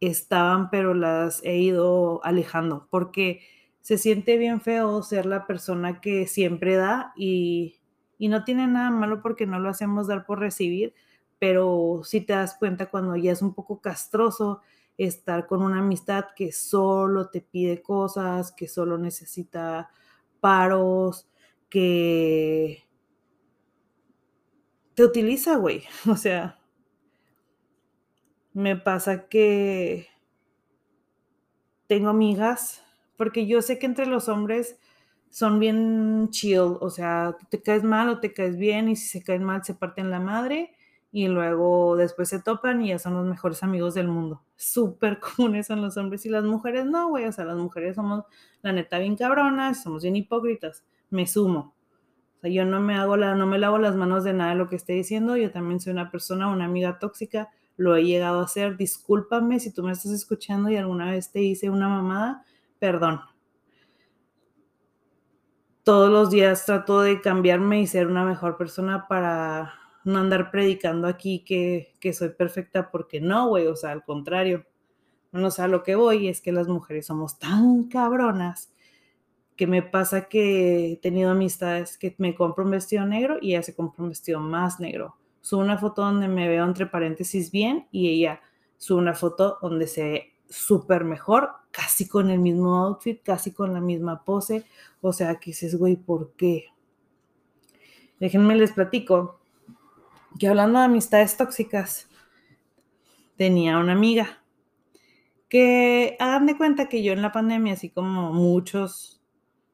estaban 0.00 0.70
pero 0.70 0.94
las 0.94 1.44
he 1.44 1.58
ido 1.58 2.24
alejando 2.24 2.88
porque 2.90 3.42
se 3.80 3.98
siente 3.98 4.36
bien 4.36 4.60
feo 4.60 5.02
ser 5.02 5.26
la 5.26 5.46
persona 5.46 6.00
que 6.00 6.26
siempre 6.26 6.76
da 6.76 7.12
y, 7.16 7.76
no 8.18 8.44
tiene 8.44 8.66
nada 8.66 8.90
malo 8.90 9.22
porque 9.22 9.46
no 9.46 9.58
lo 9.58 9.70
hacemos 9.70 10.06
dar 10.06 10.26
por 10.26 10.40
recibir, 10.40 10.94
pero 11.40 12.02
si 12.04 12.20
te 12.20 12.34
das 12.34 12.56
cuenta 12.56 12.90
cuando 12.90 13.16
ya 13.16 13.32
es 13.32 13.42
un 13.42 13.54
poco 13.54 13.80
castroso 13.80 14.60
estar 14.98 15.46
con 15.46 15.62
una 15.62 15.80
amistad 15.80 16.26
que 16.36 16.52
solo 16.52 17.30
te 17.30 17.40
pide 17.40 17.82
cosas, 17.82 18.52
que 18.52 18.68
solo 18.68 18.98
necesita 18.98 19.90
paros, 20.40 21.26
que 21.70 22.84
te 24.94 25.04
utiliza, 25.04 25.56
güey. 25.56 25.82
O 26.10 26.16
sea, 26.16 26.58
me 28.52 28.76
pasa 28.76 29.28
que 29.28 30.08
tengo 31.86 32.08
amigas 32.10 32.82
porque 33.16 33.46
yo 33.46 33.62
sé 33.62 33.78
que 33.78 33.86
entre 33.86 34.06
los 34.06 34.28
hombres 34.28 34.78
son 35.30 35.60
bien 35.60 36.28
chill, 36.30 36.76
o 36.80 36.90
sea, 36.90 37.36
te 37.50 37.62
caes 37.62 37.84
mal 37.84 38.08
o 38.08 38.20
te 38.20 38.32
caes 38.34 38.56
bien 38.58 38.88
y 38.88 38.96
si 38.96 39.08
se 39.08 39.22
caen 39.24 39.44
mal 39.44 39.64
se 39.64 39.74
parten 39.74 40.10
la 40.10 40.20
madre 40.20 40.74
y 41.12 41.26
luego 41.26 41.96
después 41.96 42.28
se 42.28 42.40
topan 42.40 42.82
y 42.82 42.88
ya 42.88 42.98
son 42.98 43.14
los 43.14 43.26
mejores 43.26 43.62
amigos 43.62 43.94
del 43.94 44.08
mundo. 44.08 44.42
Súper 44.56 45.18
comunes 45.18 45.66
son 45.66 45.82
los 45.82 45.96
hombres 45.96 46.24
y 46.26 46.28
las 46.28 46.44
mujeres 46.44 46.86
no, 46.86 47.08
güey, 47.08 47.26
o 47.26 47.32
sea, 47.32 47.44
las 47.44 47.56
mujeres 47.56 47.96
somos 47.96 48.24
la 48.62 48.72
neta 48.72 48.98
bien 48.98 49.16
cabronas, 49.16 49.82
somos 49.82 50.02
bien 50.02 50.16
hipócritas, 50.16 50.84
me 51.10 51.26
sumo. 51.26 51.74
O 52.38 52.40
sea, 52.40 52.50
yo 52.50 52.64
no 52.64 52.80
me 52.80 52.96
hago 52.96 53.16
la, 53.16 53.34
no 53.34 53.46
me 53.46 53.58
lavo 53.58 53.78
las 53.78 53.96
manos 53.96 54.24
de 54.24 54.32
nada 54.32 54.50
de 54.50 54.56
lo 54.56 54.68
que 54.68 54.76
esté 54.76 54.92
diciendo, 54.92 55.36
yo 55.36 55.50
también 55.50 55.80
soy 55.80 55.92
una 55.92 56.10
persona, 56.10 56.48
una 56.48 56.64
amiga 56.64 56.98
tóxica, 56.98 57.50
lo 57.76 57.96
he 57.96 58.04
llegado 58.04 58.40
a 58.40 58.44
hacer, 58.44 58.76
discúlpame 58.76 59.58
si 59.58 59.72
tú 59.72 59.82
me 59.82 59.92
estás 59.92 60.12
escuchando 60.12 60.70
y 60.70 60.76
alguna 60.76 61.10
vez 61.10 61.32
te 61.32 61.42
hice 61.42 61.70
una 61.70 61.88
mamada, 61.88 62.44
perdón. 62.78 63.20
Todos 65.82 66.10
los 66.10 66.30
días 66.30 66.66
trato 66.66 67.00
de 67.00 67.20
cambiarme 67.20 67.80
y 67.80 67.86
ser 67.86 68.06
una 68.06 68.24
mejor 68.24 68.58
persona 68.58 69.08
para 69.08 69.79
no 70.04 70.18
andar 70.18 70.50
predicando 70.50 71.06
aquí 71.06 71.44
que, 71.44 72.12
soy 72.12 72.30
perfecta 72.30 72.90
porque 72.90 73.20
no, 73.20 73.48
güey, 73.48 73.66
o 73.66 73.76
sea, 73.76 73.92
al 73.92 74.04
contrario. 74.04 74.64
No, 75.32 75.46
o 75.46 75.50
sea, 75.50 75.68
lo 75.68 75.82
que 75.82 75.94
voy 75.94 76.28
es 76.28 76.40
que 76.40 76.52
las 76.52 76.68
mujeres 76.68 77.06
somos 77.06 77.38
tan 77.38 77.84
cabronas 77.84 78.72
que 79.56 79.66
me 79.66 79.82
pasa 79.82 80.28
que 80.28 80.92
he 80.92 80.96
tenido 80.96 81.30
amistades 81.30 81.98
que 81.98 82.14
me 82.18 82.34
compro 82.34 82.64
un 82.64 82.70
vestido 82.70 83.04
negro 83.04 83.38
y 83.40 83.50
ella 83.50 83.62
se 83.62 83.74
compra 83.74 84.02
un 84.02 84.08
vestido 84.08 84.40
más 84.40 84.80
negro. 84.80 85.16
Subo 85.42 85.60
una 85.60 85.78
foto 85.78 86.02
donde 86.02 86.28
me 86.28 86.48
veo 86.48 86.64
entre 86.64 86.86
paréntesis 86.86 87.50
bien 87.50 87.86
y 87.90 88.08
ella 88.08 88.40
sube 88.76 88.98
una 88.98 89.14
foto 89.14 89.58
donde 89.60 89.86
se 89.86 90.04
ve 90.04 90.32
súper 90.48 91.04
mejor, 91.04 91.50
casi 91.70 92.08
con 92.08 92.30
el 92.30 92.40
mismo 92.40 92.76
outfit, 92.76 93.22
casi 93.22 93.52
con 93.52 93.72
la 93.72 93.80
misma 93.80 94.24
pose. 94.24 94.64
O 95.00 95.12
sea, 95.12 95.36
que 95.36 95.50
dices, 95.50 95.76
güey, 95.76 95.96
¿por 95.96 96.32
qué? 96.32 96.66
Déjenme 98.18 98.56
les 98.56 98.72
platico 98.72 99.39
que 100.38 100.48
hablando 100.48 100.78
de 100.78 100.86
amistades 100.86 101.36
tóxicas, 101.36 102.08
tenía 103.36 103.78
una 103.78 103.92
amiga 103.92 104.42
que 105.48 106.16
hagan 106.20 106.46
de 106.46 106.56
cuenta 106.56 106.88
que 106.88 107.02
yo 107.02 107.12
en 107.12 107.22
la 107.22 107.32
pandemia, 107.32 107.72
así 107.72 107.90
como 107.90 108.32
muchos 108.32 109.20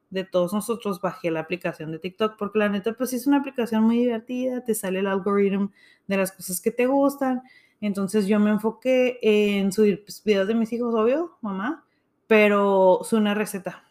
de 0.09 0.23
todos 0.23 0.53
nosotros, 0.53 1.01
bajé 1.01 1.31
la 1.31 1.41
aplicación 1.41 1.91
de 1.91 1.99
TikTok 1.99 2.37
porque 2.37 2.59
la 2.59 2.69
neta, 2.69 2.93
pues 2.93 3.13
es 3.13 3.27
una 3.27 3.37
aplicación 3.37 3.83
muy 3.83 3.97
divertida, 3.97 4.63
te 4.63 4.73
sale 4.73 4.99
el 4.99 5.07
algoritmo 5.07 5.71
de 6.07 6.17
las 6.17 6.31
cosas 6.31 6.61
que 6.61 6.71
te 6.71 6.87
gustan. 6.87 7.43
Entonces 7.79 8.25
yo 8.25 8.39
me 8.39 8.49
enfoqué 8.49 9.19
en 9.21 9.71
subir 9.71 10.03
pues, 10.03 10.23
videos 10.23 10.47
de 10.47 10.55
mis 10.55 10.73
hijos, 10.73 10.95
obvio, 10.95 11.37
mamá, 11.41 11.85
pero 12.25 13.01
subí 13.03 13.21
una 13.21 13.33
receta 13.35 13.83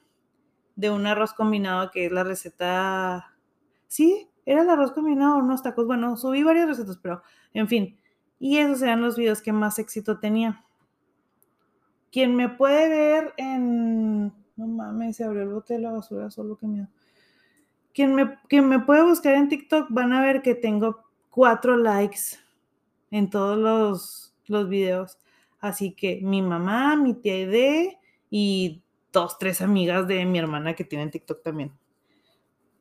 de 0.74 0.90
un 0.90 1.06
arroz 1.06 1.32
combinado 1.32 1.90
que 1.90 2.06
es 2.06 2.12
la 2.12 2.24
receta, 2.24 3.34
sí, 3.86 4.28
era 4.46 4.62
el 4.62 4.70
arroz 4.70 4.92
combinado, 4.92 5.38
unos 5.38 5.62
tacos, 5.62 5.86
bueno, 5.86 6.16
subí 6.16 6.42
varias 6.44 6.68
recetas, 6.68 6.98
pero 7.02 7.20
en 7.52 7.68
fin, 7.68 7.98
y 8.38 8.58
esos 8.58 8.80
eran 8.80 9.02
los 9.02 9.16
videos 9.16 9.42
que 9.42 9.52
más 9.52 9.78
éxito 9.78 10.18
tenía. 10.18 10.64
Quien 12.12 12.34
me 12.36 12.48
puede 12.48 12.88
ver 12.88 13.34
en, 13.36 14.26
no 14.56 14.66
mames, 14.66 15.16
se 15.16 15.24
abrió 15.24 15.42
el 15.42 15.48
bote 15.48 15.74
de 15.74 15.80
la 15.80 15.90
basura, 15.90 16.30
solo 16.30 16.56
que 16.56 16.66
miedo. 16.66 16.88
Quien 17.92 18.14
me, 18.14 18.38
quien 18.48 18.68
me 18.68 18.78
puede 18.78 19.02
buscar 19.02 19.34
en 19.34 19.48
TikTok 19.48 19.88
van 19.90 20.12
a 20.12 20.22
ver 20.22 20.42
que 20.42 20.54
tengo 20.54 21.04
cuatro 21.30 21.76
likes 21.76 22.38
en 23.10 23.28
todos 23.28 23.58
los, 23.58 24.34
los 24.46 24.68
videos. 24.68 25.18
Así 25.58 25.92
que 25.92 26.20
mi 26.22 26.42
mamá, 26.42 26.96
mi 26.96 27.14
tía 27.14 27.34
Ede 27.34 27.98
y 28.30 28.82
dos, 29.12 29.38
tres 29.38 29.60
amigas 29.62 30.06
de 30.06 30.24
mi 30.26 30.38
hermana 30.38 30.74
que 30.74 30.84
tienen 30.84 31.10
TikTok 31.10 31.42
también. 31.42 31.72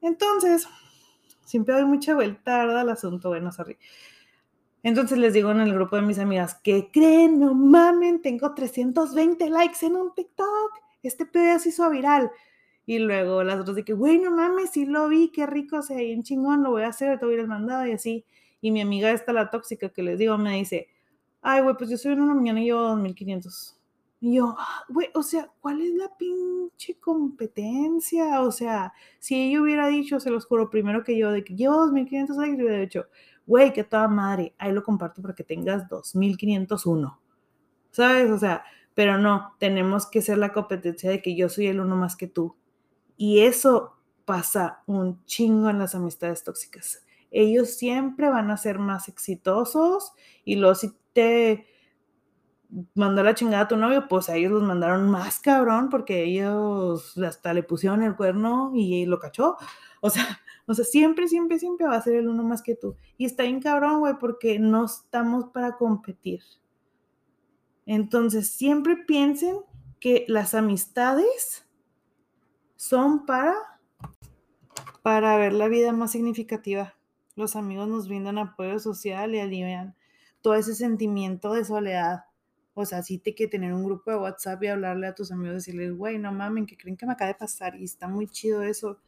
Entonces, 0.01 0.67
siempre 1.45 1.75
doy 1.75 1.85
mucha 1.85 2.13
vuelta 2.13 2.63
al 2.81 2.89
asunto, 2.89 3.29
bueno, 3.29 3.51
sorry. 3.51 3.77
Entonces 4.83 5.17
les 5.17 5.33
digo 5.33 5.49
en 5.51 5.61
el 5.61 5.73
grupo 5.73 5.95
de 5.95 6.03
mis 6.03 6.19
amigas, 6.19 6.59
¿qué 6.63 6.89
creen? 6.91 7.39
No 7.39 7.55
mamen, 7.55 8.21
tengo 8.21 8.53
320 8.53 9.49
likes 9.49 9.83
en 9.83 9.95
un 9.95 10.13
TikTok. 10.13 10.73
Este 11.01 11.25
pedo 11.25 11.57
se 11.57 11.69
hizo 11.69 11.89
viral. 11.89 12.29
Y 12.85 12.99
luego 12.99 13.43
las 13.43 13.59
otras 13.59 13.77
de 13.77 13.83
que, 13.83 13.93
güey, 13.93 14.19
no 14.19 14.29
mames, 14.29 14.71
sí 14.71 14.85
lo 14.85 15.07
vi, 15.07 15.31
qué 15.31 15.47
rico, 15.47 15.77
o 15.77 15.81
sea, 15.81 15.97
bien 15.97 16.21
chingón, 16.21 16.61
lo 16.61 16.69
voy 16.69 16.83
a 16.83 16.89
hacer, 16.89 17.17
te 17.17 17.25
voy 17.25 17.33
a 17.33 17.37
ir 17.37 17.41
el 17.41 17.47
mandado 17.47 17.87
y 17.87 17.93
así. 17.93 18.25
Y 18.61 18.69
mi 18.69 18.81
amiga 18.81 19.09
esta, 19.09 19.33
la 19.33 19.49
tóxica 19.49 19.89
que 19.89 20.03
les 20.03 20.19
digo, 20.19 20.37
me 20.37 20.55
dice, 20.57 20.87
ay, 21.41 21.63
güey, 21.63 21.75
pues 21.77 21.89
yo 21.89 21.97
soy 21.97 22.13
una 22.13 22.35
mañana 22.35 22.61
y 22.61 22.65
llevo 22.65 22.81
2500. 22.81 23.74
Y 24.25 24.37
yo, 24.37 24.57
güey, 24.89 25.09
o 25.13 25.21
sea, 25.21 25.51
¿cuál 25.59 25.81
es 25.81 25.93
la 25.93 26.09
pinche 26.17 26.97
competencia? 26.99 28.41
O 28.41 28.51
sea, 28.51 28.91
si 29.19 29.35
ella 29.35 29.61
hubiera 29.61 29.87
dicho, 29.87 30.19
se 30.19 30.31
los 30.31 30.47
juro, 30.47 30.71
primero 30.71 31.03
que 31.03 31.15
yo, 31.15 31.31
de 31.31 31.43
que 31.43 31.55
llevo 31.55 31.75
2500 31.75 32.35
likes, 32.37 32.57
yo 32.57 32.63
hubiera 32.65 32.81
dicho, 32.81 33.05
güey, 33.45 33.71
que 33.71 33.83
toda 33.83 34.07
madre, 34.07 34.55
ahí 34.57 34.71
lo 34.71 34.81
comparto 34.81 35.21
para 35.21 35.35
que 35.35 35.43
tengas 35.43 35.87
2501. 35.89 37.21
¿Sabes? 37.91 38.31
O 38.31 38.39
sea, 38.39 38.63
pero 38.95 39.19
no, 39.19 39.53
tenemos 39.59 40.07
que 40.07 40.23
ser 40.23 40.39
la 40.39 40.51
competencia 40.53 41.11
de 41.11 41.21
que 41.21 41.35
yo 41.35 41.47
soy 41.47 41.67
el 41.67 41.79
uno 41.79 41.95
más 41.95 42.15
que 42.15 42.25
tú. 42.25 42.55
Y 43.17 43.41
eso 43.41 43.93
pasa 44.25 44.81
un 44.87 45.23
chingo 45.25 45.69
en 45.69 45.77
las 45.77 45.93
amistades 45.93 46.43
tóxicas 46.43 47.05
ellos 47.35 47.71
siempre 47.75 48.29
van 48.29 48.49
a 48.49 48.55
ser 48.55 48.79
más 48.79 49.09
exitosos 49.09 50.13
y 50.45 50.55
luego 50.55 50.75
si 50.75 50.93
te 51.11 51.67
mandó 52.93 53.23
la 53.23 53.35
chingada 53.35 53.63
a 53.63 53.67
tu 53.67 53.77
novio, 53.77 54.07
pues 54.07 54.29
a 54.29 54.35
ellos 54.35 54.51
los 54.51 54.63
mandaron 54.63 55.09
más 55.09 55.39
cabrón 55.39 55.89
porque 55.89 56.23
ellos 56.23 57.17
hasta 57.17 57.53
le 57.53 57.63
pusieron 57.63 58.03
el 58.03 58.15
cuerno 58.15 58.71
y 58.73 59.05
lo 59.05 59.19
cachó. 59.19 59.57
O 60.01 60.09
sea, 60.09 60.39
O 60.67 60.73
sea, 60.73 60.85
siempre, 60.85 61.27
siempre, 61.27 61.59
siempre 61.59 61.87
va 61.87 61.95
a 61.95 62.01
ser 62.01 62.15
el 62.15 62.27
uno 62.27 62.43
más 62.43 62.61
que 62.61 62.75
tú. 62.75 62.95
Y 63.17 63.25
está 63.25 63.43
bien 63.43 63.61
cabrón, 63.61 63.99
güey, 63.99 64.15
porque 64.19 64.57
no 64.59 64.85
estamos 64.85 65.45
para 65.53 65.77
competir. 65.77 66.41
Entonces, 67.85 68.49
siempre 68.49 68.97
piensen 68.97 69.57
que 69.99 70.25
las 70.27 70.55
amistades 70.55 71.67
son 72.75 73.25
para, 73.25 73.53
para 75.03 75.37
ver 75.37 75.53
la 75.53 75.67
vida 75.67 75.93
más 75.93 76.11
significativa. 76.11 76.95
Los 77.35 77.55
amigos 77.55 77.87
nos 77.87 78.07
brindan 78.07 78.39
apoyo 78.39 78.79
social 78.79 79.35
y 79.35 79.39
alivian 79.39 79.95
todo 80.41 80.55
ese 80.55 80.73
sentimiento 80.73 81.53
de 81.53 81.63
soledad. 81.63 82.25
O 82.75 82.85
sea, 82.85 83.01
sí 83.01 83.17
te 83.17 83.33
que 83.33 83.47
tener 83.47 83.73
un 83.73 83.85
grupo 83.85 84.11
de 84.11 84.17
WhatsApp 84.17 84.61
y 84.63 84.67
hablarle 84.67 85.07
a 85.07 85.15
tus 85.15 85.31
amigos, 85.31 85.55
decirles, 85.55 85.95
güey, 85.95 86.19
no 86.19 86.31
mamen, 86.31 86.65
que 86.65 86.77
creen 86.77 86.97
que 86.97 87.05
me 87.05 87.13
acaba 87.13 87.29
de 87.29 87.35
pasar 87.35 87.75
y 87.75 87.85
está 87.85 88.07
muy 88.07 88.27
chido 88.27 88.61
eso. 88.61 88.99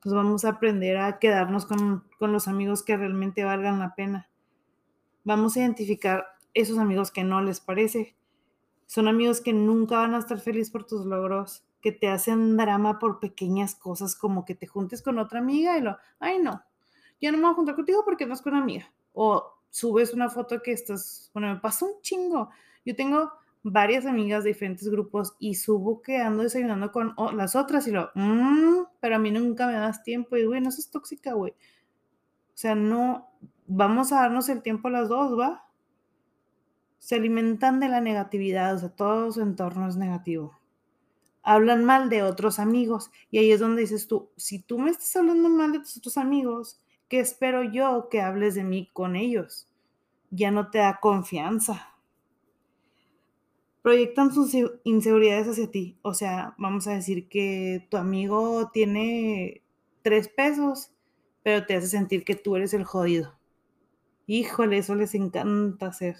Pues 0.00 0.14
vamos 0.14 0.44
a 0.44 0.50
aprender 0.50 0.96
a 0.96 1.18
quedarnos 1.18 1.66
con, 1.66 2.04
con 2.18 2.32
los 2.32 2.46
amigos 2.48 2.84
que 2.84 2.96
realmente 2.96 3.42
valgan 3.42 3.80
la 3.80 3.94
pena. 3.96 4.30
Vamos 5.24 5.56
a 5.56 5.60
identificar 5.60 6.26
esos 6.54 6.78
amigos 6.78 7.10
que 7.10 7.24
no 7.24 7.42
les 7.42 7.60
parece. 7.60 8.16
Son 8.86 9.08
amigos 9.08 9.40
que 9.40 9.52
nunca 9.52 9.98
van 9.98 10.14
a 10.14 10.18
estar 10.18 10.38
felices 10.38 10.70
por 10.70 10.86
tus 10.86 11.04
logros, 11.04 11.64
que 11.80 11.92
te 11.92 12.08
hacen 12.08 12.56
drama 12.56 12.98
por 12.98 13.18
pequeñas 13.18 13.74
cosas, 13.74 14.14
como 14.14 14.44
que 14.44 14.54
te 14.54 14.66
juntes 14.66 15.02
con 15.02 15.18
otra 15.18 15.40
amiga 15.40 15.76
y 15.76 15.82
lo, 15.82 15.98
ay 16.20 16.38
no, 16.38 16.62
ya 17.20 17.32
no 17.32 17.38
me 17.38 17.44
voy 17.44 17.52
a 17.52 17.56
juntar 17.56 17.74
contigo 17.74 18.02
porque 18.04 18.26
no 18.26 18.34
es 18.34 18.42
con 18.42 18.54
una 18.54 18.62
amiga. 18.62 18.92
O 19.12 19.58
subes 19.70 20.14
una 20.14 20.28
foto 20.28 20.62
que 20.62 20.72
estás, 20.72 21.30
bueno, 21.34 21.52
me 21.52 21.60
pasa 21.60 21.84
un 21.84 22.00
chingo. 22.00 22.50
Yo 22.88 22.96
tengo 22.96 23.30
varias 23.62 24.06
amigas 24.06 24.44
de 24.44 24.54
diferentes 24.54 24.88
grupos 24.88 25.36
y 25.38 25.56
subo 25.56 26.00
que 26.00 26.22
ando 26.22 26.42
desayunando 26.42 26.90
con 26.90 27.14
las 27.36 27.54
otras 27.54 27.86
y 27.86 27.90
lo, 27.90 28.10
mmm, 28.14 28.84
pero 28.98 29.16
a 29.16 29.18
mí 29.18 29.30
nunca 29.30 29.66
me 29.66 29.74
das 29.74 30.02
tiempo 30.02 30.38
y, 30.38 30.46
güey, 30.46 30.62
no 30.62 30.70
es 30.70 30.90
tóxica, 30.90 31.34
güey. 31.34 31.52
O 31.52 32.54
sea, 32.54 32.74
no, 32.74 33.28
vamos 33.66 34.10
a 34.10 34.22
darnos 34.22 34.48
el 34.48 34.62
tiempo 34.62 34.88
las 34.88 35.10
dos, 35.10 35.38
¿va? 35.38 35.68
Se 36.98 37.16
alimentan 37.16 37.78
de 37.78 37.90
la 37.90 38.00
negatividad, 38.00 38.76
o 38.76 38.78
sea, 38.78 38.88
todo 38.88 39.32
su 39.32 39.42
entorno 39.42 39.86
es 39.86 39.96
negativo. 39.96 40.58
Hablan 41.42 41.84
mal 41.84 42.08
de 42.08 42.22
otros 42.22 42.58
amigos 42.58 43.10
y 43.30 43.36
ahí 43.36 43.52
es 43.52 43.60
donde 43.60 43.82
dices 43.82 44.08
tú, 44.08 44.30
si 44.38 44.60
tú 44.60 44.78
me 44.78 44.88
estás 44.88 45.14
hablando 45.14 45.50
mal 45.50 45.72
de 45.72 45.80
tus 45.80 45.98
otros 45.98 46.16
amigos, 46.16 46.80
¿qué 47.10 47.20
espero 47.20 47.64
yo 47.64 48.08
que 48.10 48.22
hables 48.22 48.54
de 48.54 48.64
mí 48.64 48.88
con 48.94 49.14
ellos? 49.14 49.68
Ya 50.30 50.50
no 50.50 50.70
te 50.70 50.78
da 50.78 51.00
confianza. 51.02 51.97
Proyectan 53.88 54.34
sus 54.34 54.52
inseguridades 54.84 55.48
hacia 55.48 55.70
ti. 55.70 55.96
O 56.02 56.12
sea, 56.12 56.54
vamos 56.58 56.86
a 56.86 56.92
decir 56.92 57.26
que 57.26 57.86
tu 57.90 57.96
amigo 57.96 58.70
tiene 58.70 59.62
tres 60.02 60.28
pesos, 60.28 60.90
pero 61.42 61.64
te 61.64 61.74
hace 61.74 61.86
sentir 61.86 62.22
que 62.22 62.34
tú 62.34 62.56
eres 62.56 62.74
el 62.74 62.84
jodido. 62.84 63.38
Híjole, 64.26 64.76
eso 64.76 64.94
les 64.94 65.14
encanta 65.14 65.86
hacer. 65.86 66.16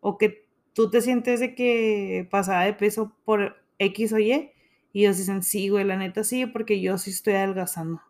O 0.00 0.18
que 0.18 0.44
tú 0.72 0.90
te 0.90 1.02
sientes 1.02 1.38
de 1.38 1.54
que 1.54 2.26
pasaba 2.28 2.64
de 2.64 2.72
peso 2.72 3.16
por 3.24 3.64
X 3.78 4.12
o 4.12 4.18
Y 4.18 4.50
y 4.92 5.04
ellos 5.04 5.18
dicen, 5.18 5.44
sí, 5.44 5.68
güey, 5.68 5.84
la 5.84 5.96
neta 5.96 6.24
sí, 6.24 6.46
porque 6.46 6.80
yo 6.80 6.98
sí 6.98 7.10
estoy 7.10 7.34
adelgazando. 7.34 8.02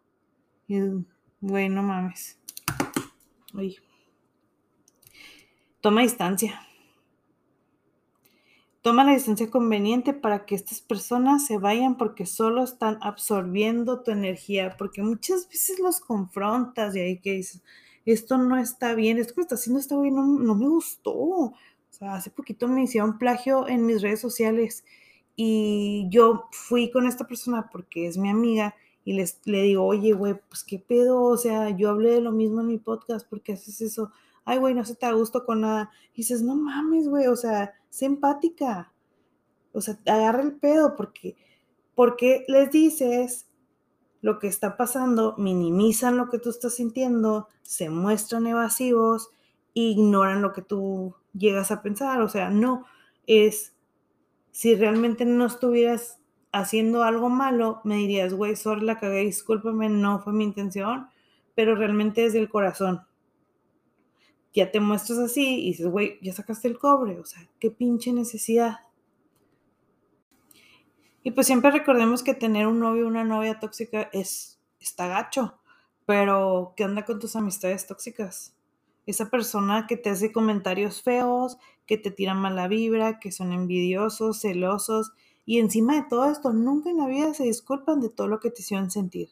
Y 0.66 0.78
Güey, 1.42 1.68
no 1.68 1.82
mames. 1.82 2.40
Toma 5.82 6.00
distancia. 6.00 6.66
Toma 8.82 9.04
la 9.04 9.12
distancia 9.12 9.48
conveniente 9.48 10.12
para 10.12 10.44
que 10.44 10.56
estas 10.56 10.80
personas 10.80 11.46
se 11.46 11.56
vayan 11.56 11.96
porque 11.96 12.26
solo 12.26 12.64
están 12.64 12.98
absorbiendo 13.00 14.02
tu 14.02 14.10
energía, 14.10 14.74
porque 14.76 15.02
muchas 15.02 15.48
veces 15.48 15.78
los 15.78 16.00
confrontas 16.00 16.96
y 16.96 17.00
ahí 17.00 17.18
que 17.20 17.34
dices, 17.34 17.62
esto 18.06 18.38
no 18.38 18.58
está 18.58 18.94
bien, 18.94 19.18
esto 19.18 19.34
que 19.34 19.42
está 19.42 19.54
haciendo 19.54 19.78
está 19.78 19.98
bien, 20.00 20.16
no, 20.16 20.26
no 20.26 20.54
me 20.56 20.66
gustó. 20.68 21.12
O 21.12 21.54
sea, 21.90 22.14
hace 22.14 22.30
poquito 22.30 22.66
me 22.66 22.82
hicieron 22.82 23.18
plagio 23.18 23.68
en 23.68 23.86
mis 23.86 24.02
redes 24.02 24.20
sociales 24.20 24.84
y 25.36 26.08
yo 26.10 26.48
fui 26.50 26.90
con 26.90 27.06
esta 27.06 27.26
persona 27.26 27.68
porque 27.70 28.08
es 28.08 28.18
mi 28.18 28.30
amiga 28.30 28.74
y 29.04 29.14
les, 29.14 29.40
le 29.44 29.62
digo, 29.62 29.84
oye, 29.84 30.12
güey, 30.12 30.34
pues 30.48 30.64
qué 30.64 30.78
pedo, 30.80 31.22
o 31.22 31.36
sea, 31.36 31.70
yo 31.70 31.90
hablé 31.90 32.10
de 32.10 32.20
lo 32.20 32.32
mismo 32.32 32.60
en 32.60 32.66
mi 32.66 32.78
podcast, 32.78 33.28
¿por 33.28 33.42
qué 33.42 33.52
haces 33.52 33.80
eso? 33.80 34.10
Ay, 34.44 34.58
güey, 34.58 34.74
no 34.74 34.84
se 34.84 34.96
te 34.96 35.06
da 35.06 35.12
gusto 35.12 35.44
con 35.44 35.60
nada. 35.60 35.90
Y 36.14 36.18
dices, 36.18 36.42
no 36.42 36.56
mames, 36.56 37.08
güey, 37.08 37.26
o 37.28 37.36
sea, 37.36 37.72
sé 37.92 38.06
empática. 38.06 38.90
O 39.72 39.82
sea, 39.82 39.98
agarra 40.06 40.42
el 40.42 40.54
pedo, 40.54 40.96
porque, 40.96 41.36
porque 41.94 42.44
les 42.48 42.70
dices 42.70 43.46
lo 44.22 44.38
que 44.38 44.46
está 44.46 44.78
pasando, 44.78 45.34
minimizan 45.36 46.16
lo 46.16 46.30
que 46.30 46.38
tú 46.38 46.48
estás 46.48 46.74
sintiendo, 46.76 47.48
se 47.60 47.90
muestran 47.90 48.46
evasivos, 48.46 49.28
ignoran 49.74 50.40
lo 50.40 50.54
que 50.54 50.62
tú 50.62 51.14
llegas 51.34 51.70
a 51.70 51.82
pensar. 51.82 52.22
O 52.22 52.30
sea, 52.30 52.48
no, 52.48 52.86
es, 53.26 53.74
si 54.52 54.74
realmente 54.74 55.26
no 55.26 55.44
estuvieras 55.44 56.18
haciendo 56.50 57.02
algo 57.02 57.28
malo, 57.28 57.82
me 57.84 57.96
dirías, 57.96 58.32
güey, 58.32 58.56
sorry, 58.56 58.86
la 58.86 58.98
cagué, 58.98 59.20
discúlpame, 59.20 59.90
no 59.90 60.18
fue 60.20 60.32
mi 60.32 60.44
intención, 60.44 61.08
pero 61.54 61.74
realmente 61.74 62.24
es 62.24 62.32
del 62.32 62.48
corazón. 62.48 63.02
Ya 64.54 64.70
te 64.70 64.80
muestras 64.80 65.18
así 65.18 65.62
y 65.62 65.66
dices, 65.68 65.86
güey, 65.86 66.18
ya 66.20 66.32
sacaste 66.32 66.68
el 66.68 66.78
cobre, 66.78 67.18
o 67.18 67.24
sea, 67.24 67.48
qué 67.58 67.70
pinche 67.70 68.12
necesidad. 68.12 68.80
Y 71.22 71.30
pues 71.30 71.46
siempre 71.46 71.70
recordemos 71.70 72.22
que 72.22 72.34
tener 72.34 72.66
un 72.66 72.80
novio 72.80 73.04
o 73.04 73.08
una 73.08 73.24
novia 73.24 73.60
tóxica 73.60 74.10
es, 74.12 74.60
está 74.80 75.06
gacho, 75.06 75.58
pero 76.04 76.74
¿qué 76.76 76.84
onda 76.84 77.04
con 77.04 77.20
tus 77.20 77.36
amistades 77.36 77.86
tóxicas? 77.86 78.56
Esa 79.06 79.30
persona 79.30 79.86
que 79.88 79.96
te 79.96 80.10
hace 80.10 80.32
comentarios 80.32 81.02
feos, 81.02 81.58
que 81.86 81.96
te 81.96 82.10
tira 82.10 82.34
mala 82.34 82.68
vibra, 82.68 83.20
que 83.20 83.32
son 83.32 83.52
envidiosos, 83.52 84.40
celosos, 84.40 85.12
y 85.44 85.58
encima 85.58 85.94
de 85.94 86.04
todo 86.08 86.30
esto, 86.30 86.52
nunca 86.52 86.90
en 86.90 86.98
la 86.98 87.06
vida 87.06 87.34
se 87.34 87.44
disculpan 87.44 88.00
de 88.00 88.10
todo 88.10 88.28
lo 88.28 88.38
que 88.38 88.50
te 88.50 88.62
hicieron 88.62 88.90
sentir. 88.90 89.30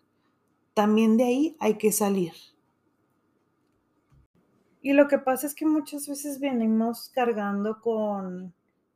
También 0.75 1.17
de 1.17 1.25
ahí 1.25 1.57
hay 1.61 1.79
que 1.79 1.93
salir. 1.93 2.33
Y 4.83 4.95
lo 4.95 5.09
que 5.09 5.19
pasa 5.19 5.47
es 5.47 5.55
que 5.55 5.67
muchas 5.67 6.09
veces 6.09 6.41
venimos 6.41 7.11
cargando 7.11 7.81
con, 7.81 8.55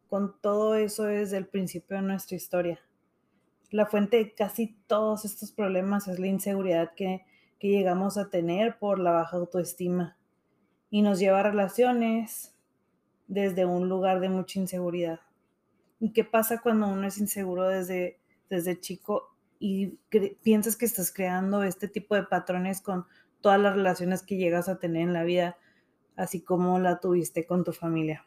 con 0.09 0.41
todo 0.41 0.77
eso 0.77 1.05
desde 1.05 1.37
el 1.37 1.47
principio 1.47 1.97
de 1.97 2.03
nuestra 2.03 2.37
historia. 2.37 2.81
La 3.71 3.87
fuente 3.87 4.17
de 4.19 4.35
casi 4.35 4.77
todos 4.87 5.25
estos 5.25 5.53
problemas 5.53 6.09
es 6.09 6.19
la 6.19 6.27
inseguridad 6.27 6.93
que, 6.95 7.27
que 7.59 7.69
llegamos 7.69 8.17
a 8.17 8.31
tener 8.31 8.79
por 8.79 8.99
la 8.99 9.11
baja 9.11 9.37
autoestima 9.37 10.17
y 10.91 11.03
nos 11.03 11.19
lleva 11.19 11.41
a 11.41 11.51
relaciones 11.51 12.55
desde 13.27 13.67
un 13.67 13.89
lugar 13.89 14.21
de 14.21 14.29
mucha 14.29 14.61
inseguridad. 14.61 15.21
¿Y 16.01 16.13
qué 16.13 16.25
pasa 16.25 16.61
cuando 16.61 16.89
uno 16.89 17.07
es 17.07 17.19
inseguro 17.19 17.69
desde, 17.69 18.21
desde 18.49 18.79
chico 18.81 19.35
y 19.59 19.99
piensas 20.43 20.77
que 20.77 20.85
estás 20.85 21.13
creando 21.13 21.63
este 21.63 21.89
tipo 21.89 22.15
de 22.15 22.25
patrones 22.25 22.81
con 22.81 23.07
todas 23.41 23.61
las 23.61 23.75
relaciones 23.75 24.23
que 24.23 24.37
llegas 24.37 24.69
a 24.69 24.79
tener 24.79 25.03
en 25.03 25.13
la 25.13 25.25
vida, 25.25 25.57
así 26.17 26.43
como 26.43 26.79
la 26.79 27.01
tuviste 27.01 27.47
con 27.47 27.65
tu 27.65 27.73
familia? 27.73 28.27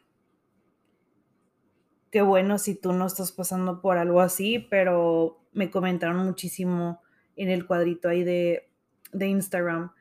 Qué 2.10 2.22
bueno 2.22 2.58
si 2.58 2.74
tú 2.74 2.92
no 2.92 3.06
estás 3.06 3.32
pasando 3.32 3.80
por 3.82 3.98
algo 3.98 4.20
así, 4.20 4.66
pero 4.70 5.40
me 5.52 5.70
comentaron 5.70 6.24
muchísimo 6.24 7.02
en 7.36 7.50
el 7.50 7.66
cuadrito 7.66 8.08
ahí 8.08 8.24
de, 8.24 8.70
de 9.12 9.26
Instagram 9.28 9.92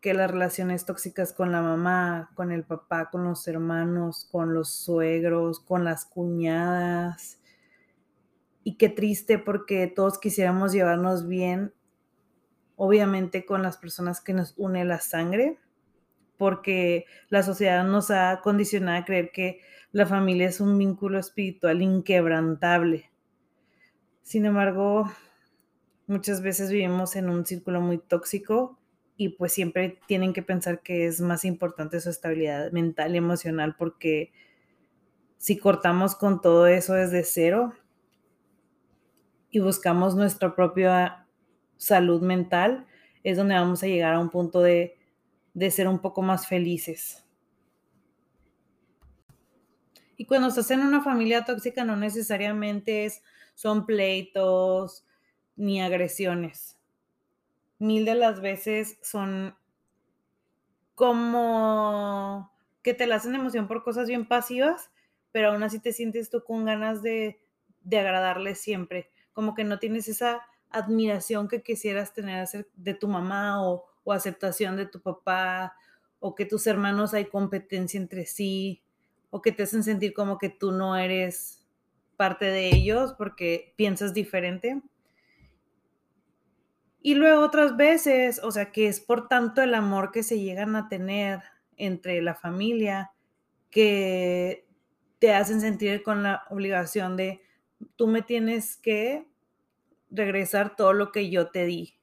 que 0.00 0.14
las 0.14 0.30
relaciones 0.30 0.86
tóxicas 0.86 1.32
con 1.32 1.52
la 1.52 1.60
mamá, 1.60 2.30
con 2.34 2.52
el 2.52 2.64
papá, 2.64 3.10
con 3.10 3.24
los 3.24 3.46
hermanos, 3.46 4.26
con 4.30 4.54
los 4.54 4.70
suegros, 4.70 5.60
con 5.60 5.84
las 5.84 6.06
cuñadas. 6.06 7.40
Y 8.64 8.76
qué 8.76 8.88
triste 8.88 9.38
porque 9.38 9.86
todos 9.88 10.18
quisiéramos 10.18 10.72
llevarnos 10.72 11.28
bien, 11.28 11.74
obviamente 12.76 13.44
con 13.44 13.62
las 13.62 13.76
personas 13.76 14.20
que 14.20 14.32
nos 14.32 14.54
une 14.56 14.84
la 14.84 15.00
sangre, 15.00 15.58
porque 16.40 17.04
la 17.28 17.42
sociedad 17.42 17.84
nos 17.84 18.10
ha 18.10 18.40
condicionado 18.42 18.96
a 18.96 19.04
creer 19.04 19.30
que 19.30 19.60
la 19.92 20.06
familia 20.06 20.48
es 20.48 20.58
un 20.58 20.78
vínculo 20.78 21.18
espiritual 21.18 21.82
inquebrantable. 21.82 23.10
Sin 24.22 24.46
embargo, 24.46 25.12
muchas 26.06 26.40
veces 26.40 26.70
vivimos 26.70 27.14
en 27.14 27.28
un 27.28 27.44
círculo 27.44 27.82
muy 27.82 27.98
tóxico 27.98 28.78
y 29.18 29.28
pues 29.28 29.52
siempre 29.52 30.00
tienen 30.06 30.32
que 30.32 30.40
pensar 30.40 30.80
que 30.80 31.04
es 31.04 31.20
más 31.20 31.44
importante 31.44 32.00
su 32.00 32.08
estabilidad 32.08 32.72
mental 32.72 33.14
y 33.14 33.18
emocional 33.18 33.76
porque 33.78 34.32
si 35.36 35.58
cortamos 35.58 36.16
con 36.16 36.40
todo 36.40 36.66
eso 36.68 36.94
desde 36.94 37.22
cero 37.22 37.74
y 39.50 39.58
buscamos 39.58 40.16
nuestra 40.16 40.54
propia 40.54 41.26
salud 41.76 42.22
mental, 42.22 42.86
es 43.24 43.36
donde 43.36 43.56
vamos 43.56 43.82
a 43.82 43.88
llegar 43.88 44.14
a 44.14 44.20
un 44.20 44.30
punto 44.30 44.62
de, 44.62 44.99
de 45.54 45.70
ser 45.70 45.88
un 45.88 46.00
poco 46.00 46.22
más 46.22 46.46
felices. 46.46 47.24
Y 50.16 50.26
cuando 50.26 50.48
estás 50.48 50.70
en 50.70 50.80
una 50.80 51.02
familia 51.02 51.44
tóxica 51.44 51.84
no 51.84 51.96
necesariamente 51.96 53.06
es, 53.06 53.22
son 53.54 53.86
pleitos 53.86 55.04
ni 55.56 55.80
agresiones 55.80 56.80
mil 57.80 58.04
de 58.04 58.14
las 58.14 58.40
veces 58.40 58.98
son 59.02 59.56
como 60.94 62.52
que 62.82 62.94
te 62.94 63.06
la 63.06 63.16
hacen 63.16 63.34
emoción 63.34 63.66
por 63.66 63.82
cosas 63.82 64.06
bien 64.06 64.28
pasivas, 64.28 64.90
pero 65.32 65.50
aún 65.50 65.62
así 65.62 65.80
te 65.80 65.92
sientes 65.92 66.30
tú 66.30 66.44
con 66.44 66.66
ganas 66.66 67.02
de, 67.02 67.42
de 67.82 67.98
agradarle 67.98 68.54
siempre. 68.54 69.10
Como 69.32 69.54
que 69.54 69.64
no 69.64 69.78
tienes 69.78 70.08
esa 70.08 70.42
admiración 70.68 71.48
que 71.48 71.62
quisieras 71.62 72.12
tener 72.12 72.46
de 72.74 72.94
tu 72.94 73.08
mamá 73.08 73.66
o, 73.66 73.86
o 74.04 74.12
aceptación 74.12 74.76
de 74.76 74.86
tu 74.86 75.00
papá 75.00 75.74
o 76.18 76.34
que 76.34 76.44
tus 76.44 76.66
hermanos 76.66 77.14
hay 77.14 77.26
competencia 77.26 77.98
entre 77.98 78.26
sí 78.26 78.82
o 79.30 79.40
que 79.40 79.52
te 79.52 79.62
hacen 79.62 79.82
sentir 79.82 80.12
como 80.12 80.38
que 80.38 80.48
tú 80.50 80.72
no 80.72 80.96
eres 80.96 81.66
parte 82.16 82.46
de 82.46 82.68
ellos 82.68 83.14
porque 83.16 83.72
piensas 83.76 84.12
diferente. 84.12 84.82
Y 87.02 87.14
luego 87.14 87.42
otras 87.42 87.76
veces, 87.76 88.40
o 88.42 88.50
sea, 88.50 88.72
que 88.72 88.88
es 88.88 89.00
por 89.00 89.28
tanto 89.28 89.62
el 89.62 89.74
amor 89.74 90.12
que 90.12 90.22
se 90.22 90.38
llegan 90.38 90.76
a 90.76 90.88
tener 90.88 91.40
entre 91.76 92.20
la 92.20 92.34
familia 92.34 93.12
que 93.70 94.66
te 95.18 95.32
hacen 95.32 95.60
sentir 95.60 96.02
con 96.02 96.22
la 96.22 96.44
obligación 96.50 97.16
de 97.16 97.40
tú 97.96 98.06
me 98.06 98.20
tienes 98.20 98.76
que 98.76 99.26
regresar 100.10 100.76
todo 100.76 100.92
lo 100.92 101.12
que 101.12 101.30
yo 101.30 101.50
te 101.50 101.64
di. 101.64 101.99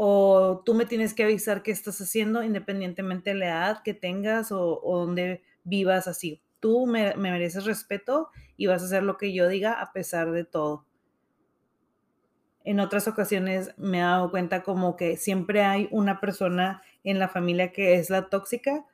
O 0.00 0.62
tú 0.64 0.74
me 0.74 0.86
tienes 0.86 1.12
que 1.12 1.24
avisar 1.24 1.64
qué 1.64 1.72
estás 1.72 2.00
haciendo 2.00 2.44
independientemente 2.44 3.30
de 3.30 3.36
la 3.36 3.46
edad 3.46 3.82
que 3.82 3.94
tengas 3.94 4.52
o, 4.52 4.80
o 4.80 4.98
donde 4.98 5.42
vivas 5.64 6.06
así. 6.06 6.40
Tú 6.60 6.86
me, 6.86 7.16
me 7.16 7.32
mereces 7.32 7.64
respeto 7.64 8.28
y 8.56 8.66
vas 8.66 8.82
a 8.82 8.86
hacer 8.86 9.02
lo 9.02 9.16
que 9.16 9.32
yo 9.32 9.48
diga 9.48 9.80
a 9.80 9.92
pesar 9.92 10.30
de 10.30 10.44
todo 10.44 10.86
en 12.68 12.80
otras 12.80 13.08
ocasiones 13.08 13.72
me 13.78 13.96
he 13.96 14.02
dado 14.02 14.30
cuenta 14.30 14.62
como 14.62 14.94
que 14.94 15.16
siempre 15.16 15.62
hay 15.64 15.88
una 15.90 16.20
persona 16.20 16.82
en 17.02 17.18
la 17.18 17.28
familia 17.28 17.72
que 17.72 17.94
es 17.94 18.10
la 18.10 18.28
tóxica 18.28 18.84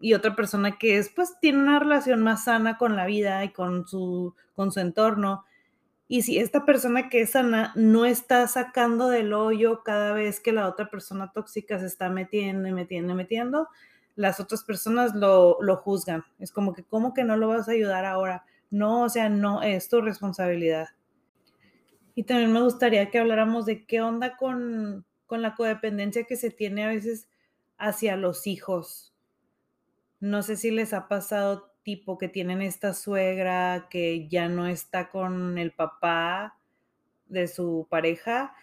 y 0.00 0.14
otra 0.14 0.34
persona 0.34 0.76
que 0.76 0.98
es, 0.98 1.08
pues, 1.08 1.38
tiene 1.40 1.58
una 1.58 1.78
relación 1.78 2.20
más 2.20 2.44
sana 2.44 2.76
con 2.76 2.96
la 2.96 3.06
vida 3.06 3.44
y 3.44 3.50
con 3.50 3.86
su, 3.86 4.34
con 4.56 4.72
su 4.72 4.80
entorno. 4.80 5.44
Y 6.12 6.24
si 6.24 6.36
esta 6.36 6.66
persona 6.66 7.08
que 7.08 7.22
es 7.22 7.30
sana 7.30 7.72
no 7.74 8.04
está 8.04 8.46
sacando 8.46 9.08
del 9.08 9.32
hoyo 9.32 9.82
cada 9.82 10.12
vez 10.12 10.40
que 10.40 10.52
la 10.52 10.68
otra 10.68 10.90
persona 10.90 11.32
tóxica 11.32 11.78
se 11.78 11.86
está 11.86 12.10
metiendo 12.10 12.68
y 12.68 12.72
metiendo 12.72 13.14
y 13.14 13.16
metiendo, 13.16 13.68
las 14.14 14.38
otras 14.38 14.62
personas 14.62 15.14
lo, 15.14 15.56
lo 15.62 15.78
juzgan. 15.78 16.22
Es 16.38 16.52
como 16.52 16.74
que, 16.74 16.84
¿cómo 16.84 17.14
que 17.14 17.24
no 17.24 17.38
lo 17.38 17.48
vas 17.48 17.66
a 17.66 17.72
ayudar 17.72 18.04
ahora? 18.04 18.44
No, 18.68 19.04
o 19.04 19.08
sea, 19.08 19.30
no 19.30 19.62
es 19.62 19.88
tu 19.88 20.02
responsabilidad. 20.02 20.90
Y 22.14 22.24
también 22.24 22.52
me 22.52 22.60
gustaría 22.60 23.08
que 23.08 23.18
habláramos 23.18 23.64
de 23.64 23.86
qué 23.86 24.02
onda 24.02 24.36
con, 24.36 25.06
la 25.30 25.54
codependencia 25.54 26.24
que 26.24 26.36
se 26.36 26.50
tiene 26.50 26.84
a 26.84 26.88
veces 26.88 27.26
hacia 27.78 28.16
los 28.16 28.46
hijos. 28.46 29.14
No 30.20 30.42
sé 30.42 30.58
si 30.58 30.72
les 30.72 30.92
ha 30.92 31.08
pasado 31.08 31.71
tipo 31.82 32.18
que 32.18 32.28
tienen 32.28 32.62
esta 32.62 32.94
suegra 32.94 33.88
que 33.90 34.28
ya 34.28 34.48
no 34.48 34.66
está 34.66 35.10
con 35.10 35.58
el 35.58 35.72
papá 35.72 36.58
de 37.26 37.48
su 37.48 37.86
pareja. 37.90 38.54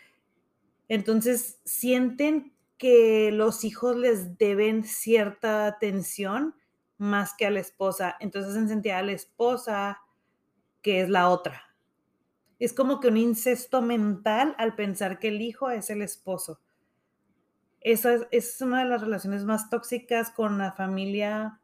Entonces 0.87 1.59
sienten 1.65 2.53
que 2.77 3.31
los 3.31 3.63
hijos 3.63 3.95
les 3.95 4.37
deben 4.37 4.83
cierta 4.83 5.67
atención 5.67 6.55
más 6.97 7.33
que 7.33 7.45
a 7.45 7.51
la 7.51 7.59
esposa. 7.59 8.15
Entonces 8.19 8.51
hacen 8.51 8.69
sentir 8.69 8.93
a 8.93 9.03
la 9.03 9.11
esposa 9.11 10.01
que 10.81 11.01
es 11.01 11.09
la 11.09 11.29
otra 11.29 11.69
es 12.59 12.73
como 12.73 12.99
que 12.99 13.07
un 13.07 13.17
incesto 13.17 13.81
mental 13.81 14.53
al 14.57 14.75
pensar 14.75 15.17
que 15.17 15.29
el 15.29 15.41
hijo 15.41 15.69
es 15.69 15.89
el 15.89 16.01
esposo. 16.01 16.59
Esa 17.79 18.27
es, 18.31 18.61
una 18.61 18.83
de 18.83 18.89
las 18.89 19.01
relaciones 19.01 19.45
más 19.45 19.69
tóxicas 19.69 20.29
con 20.31 20.57
la 20.57 20.73
familia 20.73 21.61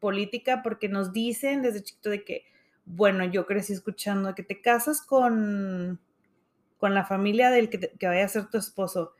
política 0.00 0.62
porque 0.62 0.88
nos 0.88 1.12
dicen 1.12 1.62
desde 1.62 1.82
chiquito 1.82 2.10
de 2.10 2.24
que, 2.24 2.44
bueno, 2.84 3.24
yo 3.24 3.46
crecí 3.46 3.72
escuchando 3.72 4.34
que 4.34 4.42
te 4.42 4.60
casas 4.60 5.02
con, 5.02 6.00
con 6.78 6.94
la 6.94 7.04
familia 7.04 7.50
del 7.50 7.70
que, 7.70 7.78
que 7.78 8.06
vaya 8.06 8.24
a 8.24 8.28
ser 8.28 8.48
tu 8.48 8.58
esposo. 8.58 9.14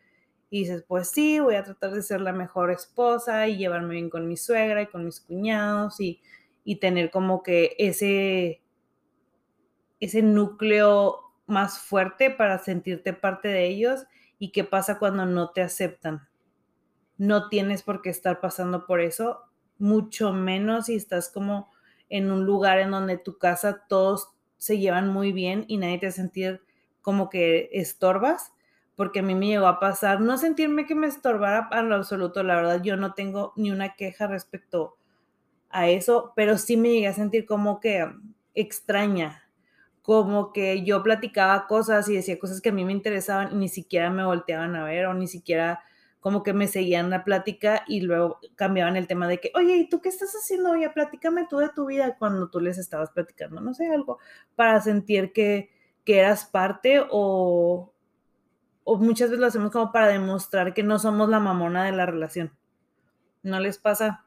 Y 0.50 0.60
dices, 0.60 0.84
pues 0.88 1.10
sí, 1.10 1.38
voy 1.38 1.54
a 1.54 1.62
tratar 1.62 1.92
de 1.92 2.02
ser 2.02 2.20
la 2.20 2.32
mejor 2.32 2.72
esposa 2.72 3.46
y 3.46 3.56
llevarme 3.56 3.94
bien 3.94 4.10
con 4.10 4.26
mi 4.26 4.36
suegra 4.36 4.82
y 4.82 4.86
con 4.86 5.04
mis 5.04 5.20
cuñados 5.20 6.00
y, 6.00 6.20
y 6.64 6.76
tener 6.76 7.10
como 7.10 7.42
que 7.42 7.76
ese, 7.78 8.62
ese 10.00 10.22
núcleo 10.22 11.20
más 11.46 11.78
fuerte 11.78 12.30
para 12.30 12.58
sentirte 12.58 13.12
parte 13.12 13.48
de 13.48 13.66
ellos 13.66 14.06
y 14.38 14.52
qué 14.52 14.64
pasa 14.64 14.98
cuando 14.98 15.26
no 15.26 15.50
te 15.50 15.62
aceptan. 15.62 16.28
No 17.18 17.48
tienes 17.48 17.82
por 17.82 18.00
qué 18.00 18.10
estar 18.10 18.40
pasando 18.40 18.86
por 18.86 19.00
eso, 19.00 19.49
mucho 19.80 20.32
menos 20.32 20.86
si 20.86 20.94
estás 20.94 21.28
como 21.30 21.70
en 22.08 22.30
un 22.30 22.44
lugar 22.44 22.78
en 22.78 22.90
donde 22.90 23.18
tu 23.18 23.38
casa 23.38 23.84
todos 23.88 24.28
se 24.58 24.78
llevan 24.78 25.08
muy 25.08 25.32
bien 25.32 25.64
y 25.68 25.78
nadie 25.78 25.98
te 25.98 26.10
sentir 26.12 26.60
como 27.00 27.30
que 27.30 27.70
estorbas, 27.72 28.52
porque 28.94 29.20
a 29.20 29.22
mí 29.22 29.34
me 29.34 29.46
llegó 29.46 29.66
a 29.66 29.80
pasar 29.80 30.20
no 30.20 30.36
sentirme 30.36 30.86
que 30.86 30.94
me 30.94 31.06
estorbara 31.06 31.68
a 31.70 31.82
lo 31.82 31.94
absoluto, 31.94 32.42
la 32.42 32.56
verdad 32.56 32.82
yo 32.82 32.96
no 32.96 33.14
tengo 33.14 33.54
ni 33.56 33.70
una 33.70 33.94
queja 33.94 34.26
respecto 34.26 34.98
a 35.70 35.88
eso, 35.88 36.32
pero 36.36 36.58
sí 36.58 36.76
me 36.76 36.90
llegué 36.90 37.06
a 37.08 37.14
sentir 37.14 37.46
como 37.46 37.80
que 37.80 38.06
extraña, 38.54 39.44
como 40.02 40.52
que 40.52 40.82
yo 40.84 41.02
platicaba 41.02 41.66
cosas 41.66 42.08
y 42.08 42.16
decía 42.16 42.38
cosas 42.38 42.60
que 42.60 42.70
a 42.70 42.72
mí 42.72 42.84
me 42.84 42.92
interesaban 42.92 43.52
y 43.52 43.54
ni 43.54 43.68
siquiera 43.68 44.10
me 44.10 44.24
volteaban 44.24 44.74
a 44.76 44.84
ver 44.84 45.06
o 45.06 45.14
ni 45.14 45.28
siquiera 45.28 45.82
como 46.20 46.42
que 46.42 46.52
me 46.52 46.68
seguían 46.68 47.10
la 47.10 47.24
plática 47.24 47.82
y 47.88 48.02
luego 48.02 48.38
cambiaban 48.54 48.96
el 48.96 49.06
tema 49.06 49.26
de 49.26 49.40
que, 49.40 49.50
oye, 49.54 49.76
¿y 49.76 49.88
tú 49.88 50.00
qué 50.00 50.10
estás 50.10 50.32
haciendo? 50.34 50.70
Oye, 50.70 50.88
platícame 50.90 51.46
tú 51.48 51.58
de 51.58 51.70
tu 51.70 51.86
vida 51.86 52.16
cuando 52.18 52.50
tú 52.50 52.60
les 52.60 52.78
estabas 52.78 53.10
platicando, 53.10 53.60
no 53.60 53.74
sé, 53.74 53.88
algo 53.88 54.18
para 54.54 54.80
sentir 54.80 55.32
que, 55.32 55.70
que 56.04 56.18
eras 56.18 56.44
parte 56.44 57.02
o, 57.10 57.92
o 58.84 58.96
muchas 58.98 59.30
veces 59.30 59.40
lo 59.40 59.46
hacemos 59.46 59.70
como 59.70 59.92
para 59.92 60.08
demostrar 60.08 60.74
que 60.74 60.82
no 60.82 60.98
somos 60.98 61.28
la 61.30 61.40
mamona 61.40 61.84
de 61.84 61.92
la 61.92 62.06
relación. 62.06 62.52
¿No 63.42 63.58
les 63.58 63.78
pasa? 63.78 64.26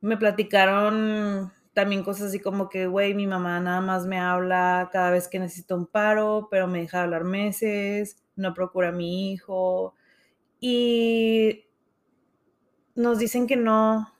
Me 0.00 0.16
platicaron 0.16 1.52
también 1.74 2.02
cosas 2.02 2.28
así 2.28 2.40
como 2.40 2.68
que, 2.68 2.86
güey, 2.86 3.14
mi 3.14 3.26
mamá 3.26 3.60
nada 3.60 3.80
más 3.80 4.06
me 4.06 4.18
habla 4.18 4.90
cada 4.92 5.10
vez 5.10 5.28
que 5.28 5.38
necesito 5.38 5.76
un 5.76 5.86
paro, 5.86 6.48
pero 6.50 6.66
me 6.66 6.80
deja 6.80 7.02
hablar 7.02 7.24
meses, 7.24 8.22
no 8.36 8.54
procura 8.54 8.88
a 8.88 8.92
mi 8.92 9.32
hijo. 9.32 9.94
Y 10.60 11.64
nos 12.94 13.18
dicen 13.18 13.46
que 13.46 13.56
no, 13.56 14.12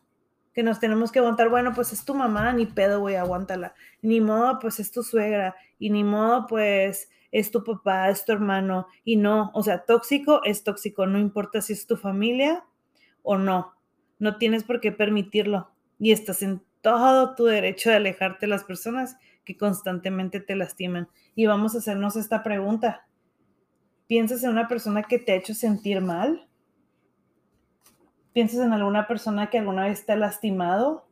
que 0.52 0.62
nos 0.62 0.80
tenemos 0.80 1.12
que 1.12 1.18
aguantar. 1.18 1.48
Bueno, 1.48 1.72
pues 1.74 1.92
es 1.92 2.04
tu 2.04 2.14
mamá, 2.14 2.52
ni 2.52 2.66
pedo, 2.66 3.00
güey, 3.00 3.16
aguántala. 3.16 3.74
Ni 4.00 4.20
modo, 4.20 4.58
pues 4.58 4.80
es 4.80 4.90
tu 4.90 5.02
suegra. 5.02 5.54
Y 5.78 5.90
ni 5.90 6.04
modo, 6.04 6.46
pues 6.46 7.08
es 7.30 7.50
tu 7.50 7.64
papá, 7.64 8.10
es 8.10 8.24
tu 8.24 8.32
hermano. 8.32 8.86
Y 9.04 9.16
no, 9.16 9.50
o 9.54 9.62
sea, 9.62 9.84
tóxico 9.84 10.42
es 10.44 10.64
tóxico, 10.64 11.06
no 11.06 11.18
importa 11.18 11.60
si 11.60 11.72
es 11.72 11.86
tu 11.86 11.96
familia 11.96 12.64
o 13.22 13.38
no. 13.38 13.74
No 14.18 14.36
tienes 14.36 14.64
por 14.64 14.80
qué 14.80 14.92
permitirlo. 14.92 15.70
Y 15.98 16.12
estás 16.12 16.42
en 16.42 16.62
todo 16.82 17.34
tu 17.34 17.44
derecho 17.46 17.90
de 17.90 17.96
alejarte 17.96 18.46
de 18.46 18.50
las 18.50 18.64
personas 18.64 19.16
que 19.44 19.56
constantemente 19.56 20.40
te 20.40 20.56
lastiman. 20.56 21.08
Y 21.34 21.46
vamos 21.46 21.74
a 21.74 21.78
hacernos 21.78 22.16
esta 22.16 22.42
pregunta. 22.42 23.06
¿Piensas 24.12 24.44
en 24.44 24.50
una 24.50 24.68
persona 24.68 25.04
que 25.04 25.18
te 25.18 25.32
ha 25.32 25.36
hecho 25.36 25.54
sentir 25.54 26.02
mal? 26.02 26.46
¿Piensas 28.34 28.60
en 28.60 28.74
alguna 28.74 29.06
persona 29.06 29.48
que 29.48 29.56
alguna 29.56 29.84
vez 29.84 30.04
te 30.04 30.12
ha 30.12 30.16
lastimado? 30.16 31.08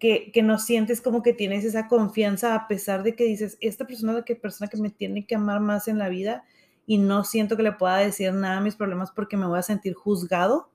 Que, 0.00 0.32
que, 0.32 0.42
no 0.42 0.58
sientes 0.58 1.00
como 1.00 1.22
que 1.22 1.32
tienes 1.32 1.64
esa 1.64 1.86
confianza 1.86 2.56
a 2.56 2.66
pesar 2.66 3.04
de 3.04 3.14
que 3.14 3.22
dices, 3.22 3.56
esta 3.60 3.86
persona 3.86 4.10
es 4.10 4.28
la 4.28 4.36
persona 4.40 4.68
que 4.68 4.76
me 4.76 4.90
tiene 4.90 5.24
que 5.24 5.36
amar 5.36 5.60
más 5.60 5.86
en 5.86 5.98
la 5.98 6.08
vida 6.08 6.42
y 6.84 6.98
no 6.98 7.22
siento 7.22 7.56
que 7.56 7.62
le 7.62 7.70
pueda 7.70 7.98
decir 7.98 8.32
nada 8.32 8.56
a 8.56 8.60
mis 8.60 8.74
problemas 8.74 9.12
porque 9.12 9.36
me 9.36 9.46
voy 9.46 9.60
a 9.60 9.62
sentir 9.62 9.94
juzgado. 9.94 10.72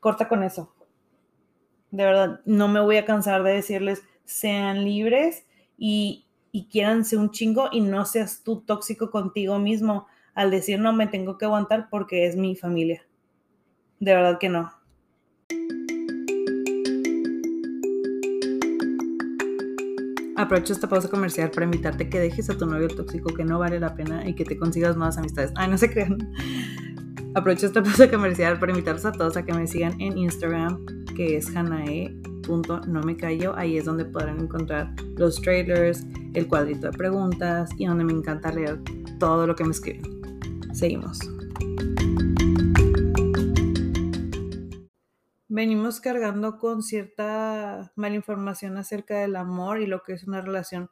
Corta 0.00 0.28
con 0.28 0.42
eso 0.42 0.72
de 1.90 2.04
verdad, 2.04 2.40
no 2.46 2.68
me 2.68 2.80
voy 2.80 2.96
a 2.96 3.04
cansar 3.04 3.42
de 3.42 3.52
decirles, 3.52 4.02
sean 4.24 4.82
libres 4.82 5.44
y, 5.76 6.24
y 6.52 6.68
ser 7.04 7.18
un 7.18 7.30
chingo 7.30 7.68
y 7.72 7.80
no 7.80 8.04
seas 8.04 8.42
tú 8.42 8.60
tóxico 8.60 9.10
contigo 9.10 9.58
mismo 9.58 10.06
al 10.34 10.50
decir, 10.50 10.80
no, 10.80 10.92
me 10.92 11.06
tengo 11.06 11.38
que 11.38 11.44
aguantar 11.44 11.88
porque 11.90 12.26
es 12.26 12.36
mi 12.36 12.56
familia. 12.56 13.06
De 13.98 14.14
verdad 14.14 14.38
que 14.38 14.48
no. 14.48 14.72
Aprovecho 20.36 20.72
esta 20.72 20.88
pausa 20.88 21.10
comercial 21.10 21.50
para 21.50 21.66
invitarte 21.66 22.08
que 22.08 22.18
dejes 22.18 22.48
a 22.48 22.56
tu 22.56 22.64
novio 22.64 22.88
tóxico 22.88 23.34
que 23.34 23.44
no 23.44 23.58
vale 23.58 23.78
la 23.78 23.94
pena 23.94 24.26
y 24.26 24.34
que 24.34 24.44
te 24.44 24.56
consigas 24.56 24.96
nuevas 24.96 25.18
amistades. 25.18 25.52
Ay, 25.54 25.68
no 25.68 25.76
se 25.76 25.90
crean. 25.90 26.16
Aprovecho 27.34 27.66
esta 27.66 27.82
pausa 27.82 28.10
comercial 28.10 28.58
para 28.58 28.72
invitarlos 28.72 29.04
a 29.04 29.12
todos 29.12 29.36
a 29.36 29.44
que 29.44 29.52
me 29.52 29.66
sigan 29.66 30.00
en 30.00 30.16
Instagram, 30.16 30.84
que 31.14 31.36
es 31.36 31.50
hanae.no 32.50 33.02
me 33.02 33.16
callo. 33.16 33.54
Ahí 33.56 33.76
es 33.76 33.84
donde 33.84 34.04
podrán 34.04 34.40
encontrar 34.40 34.92
los 35.16 35.40
trailers, 35.40 36.04
el 36.34 36.48
cuadrito 36.48 36.90
de 36.90 36.96
preguntas 36.96 37.70
y 37.78 37.86
donde 37.86 38.04
me 38.04 38.12
encanta 38.12 38.52
leer 38.52 38.80
todo 39.18 39.46
lo 39.46 39.54
que 39.54 39.64
me 39.64 39.70
escriben. 39.70 40.02
Seguimos. 40.74 41.18
Venimos 45.48 46.00
cargando 46.00 46.58
con 46.58 46.82
cierta 46.82 47.92
malinformación 47.96 48.76
acerca 48.76 49.18
del 49.18 49.36
amor 49.36 49.80
y 49.80 49.86
lo 49.86 50.02
que 50.02 50.12
es 50.12 50.24
una 50.24 50.40
relación 50.40 50.90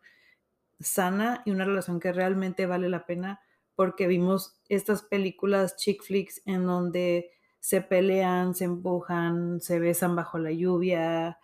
sana 0.81 1.43
y 1.45 1.53
una 1.53 1.65
relación 1.65 2.01
que 2.01 2.13
realmente 2.13 2.67
vale 2.67 2.89
la 2.89 3.07
pena 3.07 3.41
porque 3.75 4.09
vimos 4.09 4.61
estas 4.69 5.03
películas 5.03 5.77
chick 5.77 6.03
flicks 6.03 6.43
en 6.45 6.67
donde 6.67 7.31
se 7.61 7.81
pelean, 7.81 8.55
se 8.55 8.65
empujan, 8.65 9.61
se 9.61 9.79
besan 9.79 10.17
bajo 10.17 10.39
la 10.39 10.51
lluvia, 10.51 11.39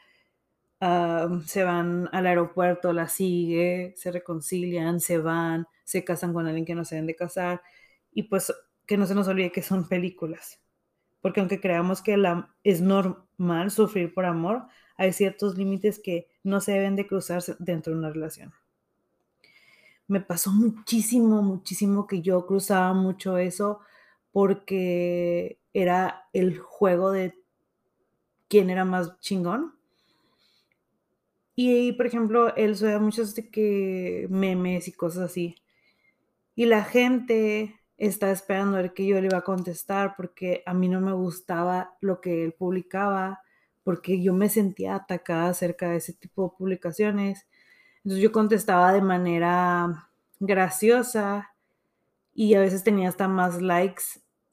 se 1.47 1.65
van 1.65 2.09
al 2.13 2.27
aeropuerto, 2.27 2.93
la 2.93 3.09
sigue, 3.09 3.95
se 3.97 4.11
reconcilian, 4.11 5.01
se 5.01 5.19
van, 5.19 5.67
se 5.85 6.05
casan 6.05 6.33
con 6.33 6.47
alguien 6.47 6.65
que 6.65 6.75
no 6.75 6.85
se 6.85 6.97
deben 6.97 7.07
de 7.07 7.17
casar 7.17 7.63
y 8.13 8.25
pues 8.25 8.53
que 8.87 8.97
no 8.97 9.07
se 9.07 9.15
nos 9.15 9.29
olvide 9.29 9.53
que 9.53 9.63
son 9.63 9.89
películas. 9.89 10.61
Porque 11.21 11.41
aunque 11.41 11.61
creamos 11.61 12.03
que 12.03 12.17
la, 12.17 12.55
es 12.65 12.81
normal 12.81 13.71
sufrir 13.71 14.13
por 14.13 14.27
amor, 14.27 14.65
hay 14.97 15.13
ciertos 15.13 15.57
límites 15.57 15.99
que 15.99 16.29
no 16.43 16.61
se 16.61 16.73
deben 16.73 16.97
de 16.97 17.07
cruzar 17.07 17.43
dentro 17.59 17.93
de 17.93 17.99
una 17.99 18.11
relación. 18.11 18.53
Me 20.07 20.21
pasó 20.21 20.53
muchísimo, 20.53 21.43
muchísimo 21.43 22.07
que 22.07 22.21
yo 22.21 22.47
cruzaba 22.47 22.93
mucho 22.93 23.39
eso 23.39 23.81
porque 24.33 25.59
era 25.73 26.29
el 26.33 26.59
juego 26.59 27.11
de 27.11 27.39
quién 28.49 28.69
era 28.69 28.85
más 28.85 29.19
chingón. 29.21 29.75
Y, 31.57 31.93
por 31.93 32.07
ejemplo, 32.07 32.55
él 32.57 32.77
subía 32.77 32.99
muchos 32.99 33.35
de 33.35 33.49
que 33.51 34.27
memes 34.31 34.89
y 34.89 34.93
cosas 34.93 35.31
así. 35.31 35.57
Y 36.57 36.67
la 36.67 36.85
gente 36.85 37.81
está 37.97 38.31
esperando 38.31 38.77
a 38.77 38.83
ver 38.83 38.95
que 38.95 39.07
yo 39.07 39.21
le 39.21 39.29
iba 39.29 39.39
a 39.39 39.45
contestar 39.45 40.15
porque 40.17 40.63
a 40.67 40.75
mí 40.75 40.89
no 40.89 41.01
me 41.01 41.13
gustaba 41.13 41.97
lo 42.01 42.21
que 42.21 42.45
él 42.45 42.53
publicaba, 42.53 43.41
porque 43.85 44.21
yo 44.23 44.33
me 44.35 44.49
sentía 44.49 44.97
atacada 44.97 45.51
acerca 45.51 45.91
de 45.91 45.97
ese 45.99 46.13
tipo 46.13 46.45
de 46.45 46.57
publicaciones. 46.59 47.47
Entonces 47.99 48.23
yo 48.23 48.33
contestaba 48.33 48.93
de 48.93 49.03
manera 49.03 50.11
graciosa 50.41 51.55
y 52.35 52.55
a 52.55 52.61
veces 52.61 52.85
tenía 52.85 53.09
hasta 53.09 53.29
más 53.29 53.63
likes 53.63 54.03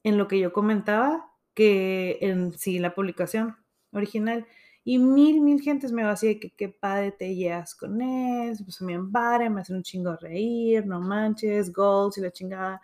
en 0.03 0.17
lo 0.17 0.27
que 0.27 0.39
yo 0.39 0.53
comentaba 0.53 1.31
que 1.53 2.17
en 2.21 2.53
sí 2.53 2.79
la 2.79 2.95
publicación 2.95 3.57
original. 3.91 4.47
Y 4.83 4.97
mil, 4.97 5.41
mil 5.41 5.61
gentes 5.61 5.91
me 5.91 6.03
va 6.03 6.11
así 6.11 6.27
de 6.27 6.39
que 6.39 6.49
qué 6.49 6.69
padre 6.69 7.11
te 7.11 7.35
llevas 7.35 7.75
con 7.75 8.01
él, 8.01 8.57
pues 8.63 8.81
me 8.81 8.99
padre, 9.11 9.49
me 9.49 9.61
hace 9.61 9.73
un 9.73 9.83
chingo 9.83 10.15
reír, 10.15 10.85
no 10.87 10.99
manches, 10.99 11.71
goals 11.71 12.17
y 12.17 12.21
la 12.21 12.31
chingada. 12.31 12.81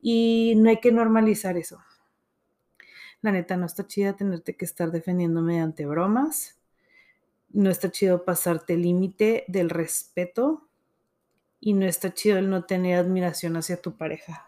Y 0.00 0.54
no 0.56 0.70
hay 0.70 0.78
que 0.78 0.92
normalizar 0.92 1.56
eso. 1.56 1.80
La 3.22 3.32
neta, 3.32 3.56
no 3.56 3.66
está 3.66 3.86
chida 3.86 4.14
tenerte 4.14 4.56
que 4.56 4.64
estar 4.64 4.90
defendiendo 4.92 5.42
mediante 5.42 5.86
bromas. 5.86 6.58
No 7.50 7.68
está 7.68 7.90
chido 7.90 8.24
pasarte 8.24 8.74
el 8.74 8.82
límite 8.82 9.44
del 9.48 9.70
respeto. 9.70 10.68
Y 11.58 11.74
no 11.74 11.84
está 11.84 12.14
chido 12.14 12.38
el 12.38 12.48
no 12.48 12.64
tener 12.64 12.98
admiración 12.98 13.56
hacia 13.56 13.82
tu 13.82 13.96
pareja. 13.96 14.46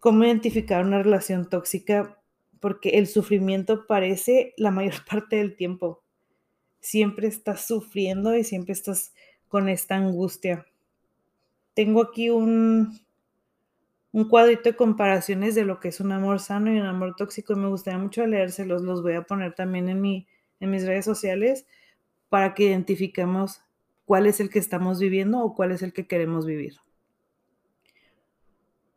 ¿Cómo 0.00 0.24
identificar 0.24 0.84
una 0.84 1.02
relación 1.02 1.48
tóxica? 1.48 2.17
Porque 2.60 2.90
el 2.90 3.06
sufrimiento 3.06 3.86
parece 3.86 4.54
la 4.56 4.70
mayor 4.70 4.94
parte 5.10 5.36
del 5.36 5.56
tiempo. 5.56 6.02
Siempre 6.80 7.28
estás 7.28 7.66
sufriendo 7.66 8.36
y 8.36 8.44
siempre 8.44 8.72
estás 8.72 9.12
con 9.48 9.68
esta 9.68 9.96
angustia. 9.96 10.66
Tengo 11.74 12.02
aquí 12.02 12.30
un, 12.30 13.00
un 14.12 14.28
cuadrito 14.28 14.64
de 14.64 14.76
comparaciones 14.76 15.54
de 15.54 15.64
lo 15.64 15.80
que 15.80 15.88
es 15.88 16.00
un 16.00 16.12
amor 16.12 16.40
sano 16.40 16.72
y 16.72 16.78
un 16.78 16.86
amor 16.86 17.14
tóxico 17.16 17.52
y 17.52 17.56
me 17.56 17.68
gustaría 17.68 17.98
mucho 17.98 18.26
leérselos. 18.26 18.82
Los 18.82 19.02
voy 19.02 19.14
a 19.14 19.22
poner 19.22 19.54
también 19.54 19.88
en, 19.88 20.00
mi, 20.00 20.26
en 20.60 20.70
mis 20.70 20.86
redes 20.86 21.04
sociales 21.04 21.66
para 22.28 22.54
que 22.54 22.64
identifiquemos 22.64 23.62
cuál 24.04 24.26
es 24.26 24.40
el 24.40 24.50
que 24.50 24.58
estamos 24.58 25.00
viviendo 25.00 25.40
o 25.40 25.54
cuál 25.54 25.72
es 25.72 25.82
el 25.82 25.92
que 25.92 26.06
queremos 26.06 26.46
vivir. 26.46 26.76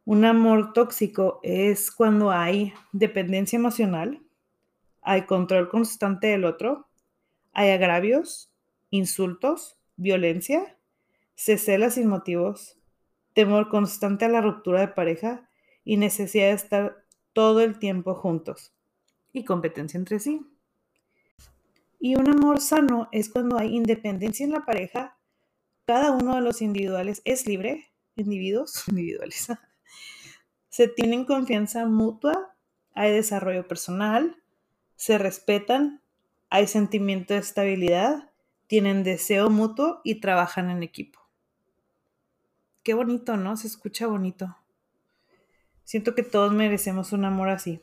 Un 0.05 0.25
amor 0.25 0.73
tóxico 0.73 1.39
es 1.43 1.91
cuando 1.91 2.31
hay 2.31 2.73
dependencia 2.91 3.57
emocional, 3.57 4.21
hay 5.01 5.25
control 5.25 5.69
constante 5.69 6.27
del 6.27 6.45
otro, 6.45 6.87
hay 7.53 7.69
agravios, 7.69 8.51
insultos, 8.89 9.77
violencia, 9.97 10.77
se 11.35 11.57
cela 11.57 11.91
sin 11.91 12.07
motivos, 12.07 12.77
temor 13.33 13.69
constante 13.69 14.25
a 14.25 14.29
la 14.29 14.41
ruptura 14.41 14.81
de 14.81 14.87
pareja 14.87 15.49
y 15.83 15.97
necesidad 15.97 16.47
de 16.47 16.53
estar 16.53 17.05
todo 17.33 17.61
el 17.61 17.79
tiempo 17.79 18.15
juntos 18.15 18.73
y 19.33 19.45
competencia 19.45 19.97
entre 19.97 20.19
sí. 20.19 20.41
Y 21.99 22.15
un 22.15 22.27
amor 22.29 22.59
sano 22.59 23.07
es 23.11 23.29
cuando 23.29 23.57
hay 23.57 23.75
independencia 23.75 24.43
en 24.43 24.51
la 24.51 24.65
pareja, 24.65 25.17
cada 25.85 26.11
uno 26.11 26.35
de 26.35 26.41
los 26.41 26.61
individuales 26.61 27.21
es 27.25 27.45
libre, 27.45 27.91
individuos 28.15 28.83
individuales, 28.87 29.47
se 30.71 30.87
tienen 30.87 31.25
confianza 31.25 31.85
mutua, 31.85 32.55
hay 32.93 33.11
desarrollo 33.11 33.67
personal, 33.67 34.37
se 34.95 35.17
respetan, 35.17 36.01
hay 36.49 36.65
sentimiento 36.65 37.33
de 37.33 37.41
estabilidad, 37.41 38.31
tienen 38.67 39.03
deseo 39.03 39.49
mutuo 39.49 39.99
y 40.05 40.21
trabajan 40.21 40.69
en 40.69 40.81
equipo. 40.81 41.19
Qué 42.83 42.93
bonito, 42.93 43.35
¿no? 43.35 43.57
Se 43.57 43.67
escucha 43.67 44.07
bonito. 44.07 44.55
Siento 45.83 46.15
que 46.15 46.23
todos 46.23 46.53
merecemos 46.53 47.11
un 47.11 47.25
amor 47.25 47.49
así. 47.49 47.81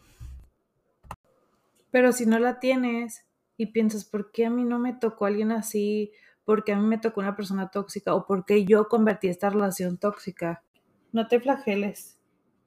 Pero 1.91 2.13
si 2.13 2.25
no 2.25 2.39
la 2.39 2.59
tienes 2.59 3.27
y 3.59 3.67
piensas, 3.67 4.07
¿por 4.07 4.33
qué 4.33 4.47
a 4.47 4.51
mí 4.51 4.65
no 4.65 4.79
me 4.79 4.95
tocó 4.95 5.27
alguien 5.27 5.53
así? 5.53 6.11
¿Por 6.43 6.65
qué 6.65 6.73
a 6.73 6.77
mí 6.77 6.87
me 6.87 6.97
tocó 6.97 7.21
una 7.21 7.37
persona 7.37 7.71
tóxica? 7.71 8.15
¿O 8.15 8.25
por 8.25 8.47
qué 8.47 8.65
yo 8.65 8.89
convertí 8.89 9.29
esta 9.29 9.51
relación 9.51 9.99
tóxica? 9.99 10.63
No 11.13 11.29
te 11.29 11.39
flageles 11.39 12.18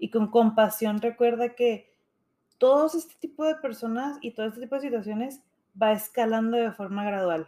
y 0.02 0.10
con 0.10 0.32
compasión 0.32 1.00
recuerda 1.00 1.54
que 1.54 1.94
todo 2.58 2.88
este 2.88 3.14
tipo 3.20 3.46
de 3.46 3.54
personas 3.54 4.18
y 4.22 4.32
todo 4.32 4.48
este 4.48 4.62
tipo 4.62 4.74
de 4.74 4.82
situaciones 4.82 5.44
va 5.80 5.92
escalando 5.92 6.58
de 6.58 6.72
forma 6.72 7.06
gradual. 7.06 7.48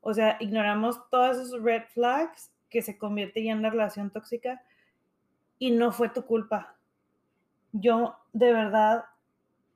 O 0.00 0.14
sea, 0.14 0.38
ignoramos 0.40 1.06
todos 1.10 1.36
esos 1.36 1.62
red 1.62 1.82
flags 1.92 2.50
que 2.70 2.80
se 2.80 2.96
convierte 2.96 3.44
ya 3.44 3.52
en 3.52 3.60
la 3.60 3.68
relación 3.68 4.10
tóxica 4.10 4.62
y 5.58 5.70
no 5.70 5.92
fue 5.92 6.08
tu 6.08 6.24
culpa. 6.24 6.78
Yo 7.72 8.16
de 8.32 8.54
verdad 8.54 9.04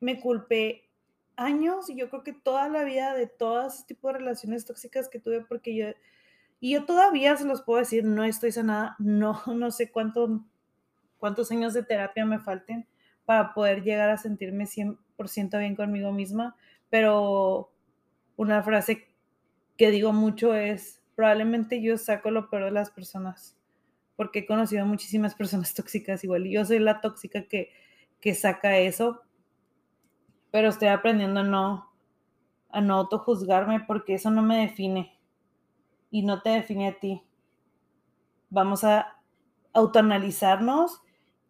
me 0.01 0.21
culpé 0.21 0.88
años 1.37 1.91
y 1.91 1.97
yo 1.97 2.09
creo 2.09 2.23
que 2.23 2.33
toda 2.33 2.71
la 2.71 2.83
vida 2.83 3.12
de 3.12 3.27
todo 3.27 3.67
ese 3.67 3.85
tipo 3.85 4.09
de 4.09 4.15
relaciones 4.15 4.65
tóxicas 4.65 5.11
que 5.11 5.21
tuve 5.21 5.43
porque 5.43 5.77
yo 5.77 5.88
y 6.61 6.71
yo 6.71 6.87
todavía 6.87 7.37
se 7.37 7.45
los 7.45 7.61
puedo 7.61 7.81
decir, 7.81 8.05
no 8.05 8.25
estoy 8.25 8.53
sanada, 8.53 8.97
no 9.01 9.43
no 9.49 9.71
sé 9.71 9.91
cuánto 9.93 10.47
cuántos 11.23 11.53
años 11.53 11.73
de 11.73 11.85
terapia 11.85 12.27
me 12.27 12.41
falten 12.41 12.85
para 13.25 13.55
poder 13.55 13.85
llegar 13.85 14.11
a 14.11 14.17
sentirme 14.17 14.67
100% 14.67 15.57
bien 15.57 15.77
conmigo 15.77 16.11
misma, 16.11 16.57
pero 16.91 17.71
una 18.35 18.61
frase 18.65 19.07
que 19.77 19.93
digo 19.93 20.13
mucho 20.13 20.53
es, 20.57 21.01
probablemente 21.15 21.81
yo 21.81 21.97
saco 21.97 22.33
lo 22.33 22.51
peor 22.51 22.65
de 22.65 22.71
las 22.73 22.91
personas, 22.91 23.57
porque 24.17 24.41
he 24.41 24.47
conocido 24.47 24.85
muchísimas 24.85 25.37
personas 25.37 25.73
tóxicas 25.77 26.25
igual, 26.25 26.45
y 26.49 26.55
yo 26.55 26.65
soy 26.65 26.81
la 26.81 27.01
tóxica 27.01 27.47
que, 27.47 27.71
que 28.21 28.35
saca 28.35 28.79
eso, 28.79 29.23
pero 30.51 30.71
estoy 30.71 30.89
aprendiendo 30.89 31.39
a 31.39 31.45
no, 31.45 31.93
a 32.69 32.81
no 32.81 32.95
autojuzgarme 32.97 33.79
porque 33.87 34.15
eso 34.15 34.33
no 34.33 34.43
me 34.43 34.63
define 34.63 35.17
y 36.11 36.23
no 36.25 36.43
te 36.43 36.51
define 36.51 36.89
a 36.89 36.99
ti. 36.99 37.23
Vamos 38.51 38.83
a 38.83 39.23
autoanalizarnos 39.73 41.01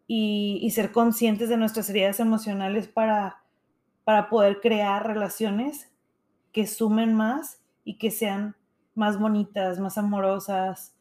y, 0.07 0.69
ser 0.71 0.91
conscientes 0.91 1.49
de 1.49 1.57
nuestras 1.57 1.89
heridas 1.89 2.19
emocionales 2.19 2.87
para, 2.87 3.43
para 4.03 4.29
poder 4.29 4.59
crear 4.61 5.05
relaciones 5.05 5.89
que 6.51 6.67
sumen 6.67 7.13
más 7.13 7.61
y 7.83 7.97
que 7.97 8.11
sean 8.11 8.55
más 8.95 9.19
bonitas, 9.19 9.79
más 9.79 9.97
amorosas, 9.97 10.93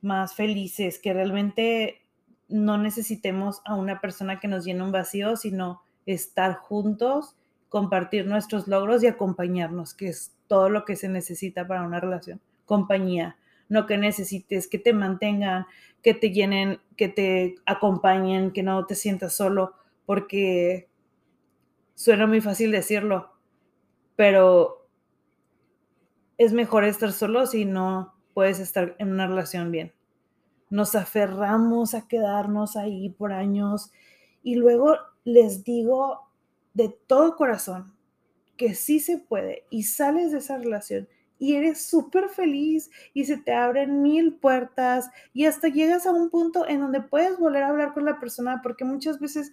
más 0.00 0.34
felices, 0.34 0.98
que 0.98 1.12
realmente 1.12 2.02
no 2.48 2.78
necesitemos 2.78 3.60
a 3.64 3.74
una 3.74 4.00
persona 4.00 4.40
que 4.40 4.48
nos 4.48 4.64
llene 4.64 4.82
un 4.82 4.92
vacío, 4.92 5.36
sino 5.36 5.82
estar 6.06 6.56
juntos, 6.56 7.36
compartir 7.68 8.26
nuestros 8.26 8.66
logros 8.66 9.02
y 9.02 9.06
acompañarnos, 9.06 9.94
que 9.94 10.08
es 10.08 10.32
todo 10.46 10.70
lo 10.70 10.84
que 10.84 10.96
se 10.96 11.08
necesita 11.08 11.66
para 11.66 11.82
una 11.82 12.00
relación. 12.00 12.40
Compañía, 12.64 13.36
no 13.68 13.86
que 13.86 13.98
necesites 13.98 14.68
que 14.68 14.78
te 14.78 14.92
mantengan, 14.92 15.66
que 16.02 16.14
te 16.14 16.30
llenen, 16.30 16.80
que 16.96 17.08
te 17.08 17.56
acompañen, 17.66 18.52
que 18.52 18.62
no 18.62 18.86
te 18.86 18.94
sientas 18.94 19.34
solo, 19.34 19.74
porque 20.06 20.88
suena 21.94 22.26
muy 22.26 22.40
fácil 22.40 22.70
decirlo, 22.70 23.32
pero 24.16 24.88
es 26.38 26.52
mejor 26.52 26.84
estar 26.84 27.12
solo 27.12 27.46
si 27.46 27.64
no 27.64 28.14
puedes 28.34 28.60
estar 28.60 28.94
en 28.98 29.10
una 29.12 29.26
relación 29.26 29.72
bien. 29.72 29.92
nos 30.70 30.94
aferramos 30.94 31.94
a 31.94 32.06
quedarnos 32.08 32.76
ahí 32.76 33.08
por 33.10 33.32
años 33.32 33.90
y 34.42 34.56
luego 34.56 34.96
les 35.24 35.64
digo 35.64 36.30
de 36.74 36.90
todo 37.06 37.36
corazón 37.36 37.94
que 38.56 38.74
sí 38.74 39.00
se 39.00 39.18
puede 39.18 39.64
y 39.70 39.84
sales 39.84 40.32
de 40.32 40.38
esa 40.38 40.58
relación 40.58 41.08
y 41.38 41.54
eres 41.54 41.86
súper 41.86 42.28
feliz 42.28 42.90
y 43.14 43.24
se 43.24 43.36
te 43.36 43.54
abren 43.54 44.02
mil 44.02 44.34
puertas 44.34 45.10
y 45.32 45.46
hasta 45.46 45.68
llegas 45.68 46.06
a 46.06 46.10
un 46.10 46.30
punto 46.30 46.66
en 46.68 46.80
donde 46.80 47.00
puedes 47.00 47.38
volver 47.38 47.62
a 47.62 47.68
hablar 47.68 47.94
con 47.94 48.04
la 48.04 48.18
persona 48.18 48.60
porque 48.62 48.84
muchas 48.84 49.20
veces 49.20 49.52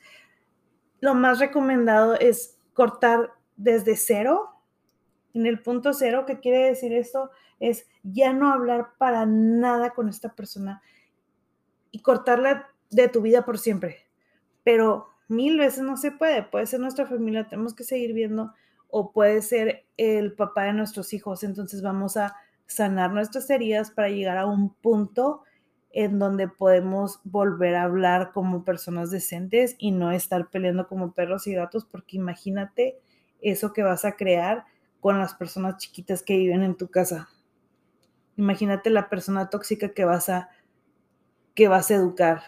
lo 0.99 1.13
más 1.13 1.39
recomendado 1.39 2.15
es 2.15 2.57
cortar 2.73 3.31
desde 3.55 3.95
cero. 3.95 4.51
En 5.33 5.45
el 5.45 5.61
punto 5.61 5.93
cero, 5.93 6.25
¿qué 6.25 6.39
quiere 6.39 6.65
decir 6.65 6.93
esto? 6.93 7.29
Es 7.59 7.87
ya 8.03 8.33
no 8.33 8.51
hablar 8.51 8.93
para 8.97 9.25
nada 9.25 9.91
con 9.91 10.09
esta 10.09 10.33
persona 10.33 10.81
y 11.91 11.99
cortarla 12.01 12.69
de 12.89 13.07
tu 13.07 13.21
vida 13.21 13.45
por 13.45 13.59
siempre. 13.59 13.97
Pero 14.63 15.09
mil 15.27 15.57
veces 15.57 15.83
no 15.83 15.97
se 15.97 16.11
puede. 16.11 16.43
Puede 16.43 16.65
ser 16.65 16.79
nuestra 16.79 17.05
familia, 17.05 17.47
tenemos 17.47 17.73
que 17.73 17.83
seguir 17.83 18.13
viendo, 18.13 18.53
o 18.97 19.11
puede 19.11 19.41
ser 19.41 19.85
el 19.97 20.31
papá 20.31 20.63
de 20.63 20.71
nuestros 20.71 21.11
hijos. 21.11 21.43
Entonces 21.43 21.81
vamos 21.81 22.15
a 22.15 22.37
sanar 22.65 23.11
nuestras 23.11 23.49
heridas 23.49 23.91
para 23.91 24.07
llegar 24.07 24.37
a 24.37 24.45
un 24.45 24.73
punto 24.73 25.43
en 25.91 26.17
donde 26.17 26.47
podemos 26.47 27.19
volver 27.25 27.75
a 27.75 27.83
hablar 27.83 28.31
como 28.31 28.63
personas 28.63 29.11
decentes 29.11 29.75
y 29.79 29.91
no 29.91 30.13
estar 30.13 30.49
peleando 30.49 30.87
como 30.87 31.11
perros 31.11 31.45
y 31.45 31.53
gatos, 31.53 31.83
porque 31.83 32.15
imagínate 32.15 32.97
eso 33.41 33.73
que 33.73 33.83
vas 33.83 34.05
a 34.05 34.15
crear 34.15 34.63
con 35.01 35.19
las 35.19 35.33
personas 35.33 35.75
chiquitas 35.75 36.23
que 36.23 36.37
viven 36.37 36.63
en 36.63 36.77
tu 36.77 36.87
casa. 36.87 37.27
Imagínate 38.37 38.89
la 38.91 39.09
persona 39.09 39.49
tóxica 39.49 39.89
que 39.89 40.05
vas 40.05 40.29
a 40.29 40.47
que 41.53 41.67
vas 41.67 41.91
a 41.91 41.95
educar. 41.95 42.43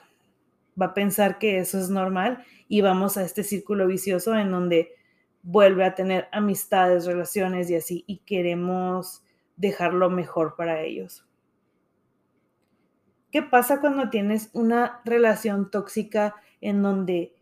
Va 0.82 0.86
a 0.86 0.94
pensar 0.94 1.40
que 1.40 1.60
eso 1.60 1.78
es 1.78 1.90
normal 1.90 2.46
y 2.70 2.80
vamos 2.80 3.18
a 3.18 3.24
este 3.24 3.44
círculo 3.44 3.86
vicioso 3.86 4.34
en 4.34 4.50
donde 4.50 4.97
vuelve 5.48 5.86
a 5.86 5.96
tener 5.96 6.28
amistades, 6.34 7.06
relaciones 7.06 7.70
y 7.70 7.76
así, 7.76 8.04
y 8.06 8.18
queremos 8.18 9.24
dejarlo 9.56 10.10
mejor 10.10 10.58
para 10.58 10.82
ellos. 10.82 11.26
¿Qué 13.32 13.42
pasa 13.42 13.80
cuando 13.80 14.10
tienes 14.10 14.50
una 14.52 15.02
relación 15.06 15.72
tóxica 15.72 16.36
en 16.60 16.82
donde 16.82 17.34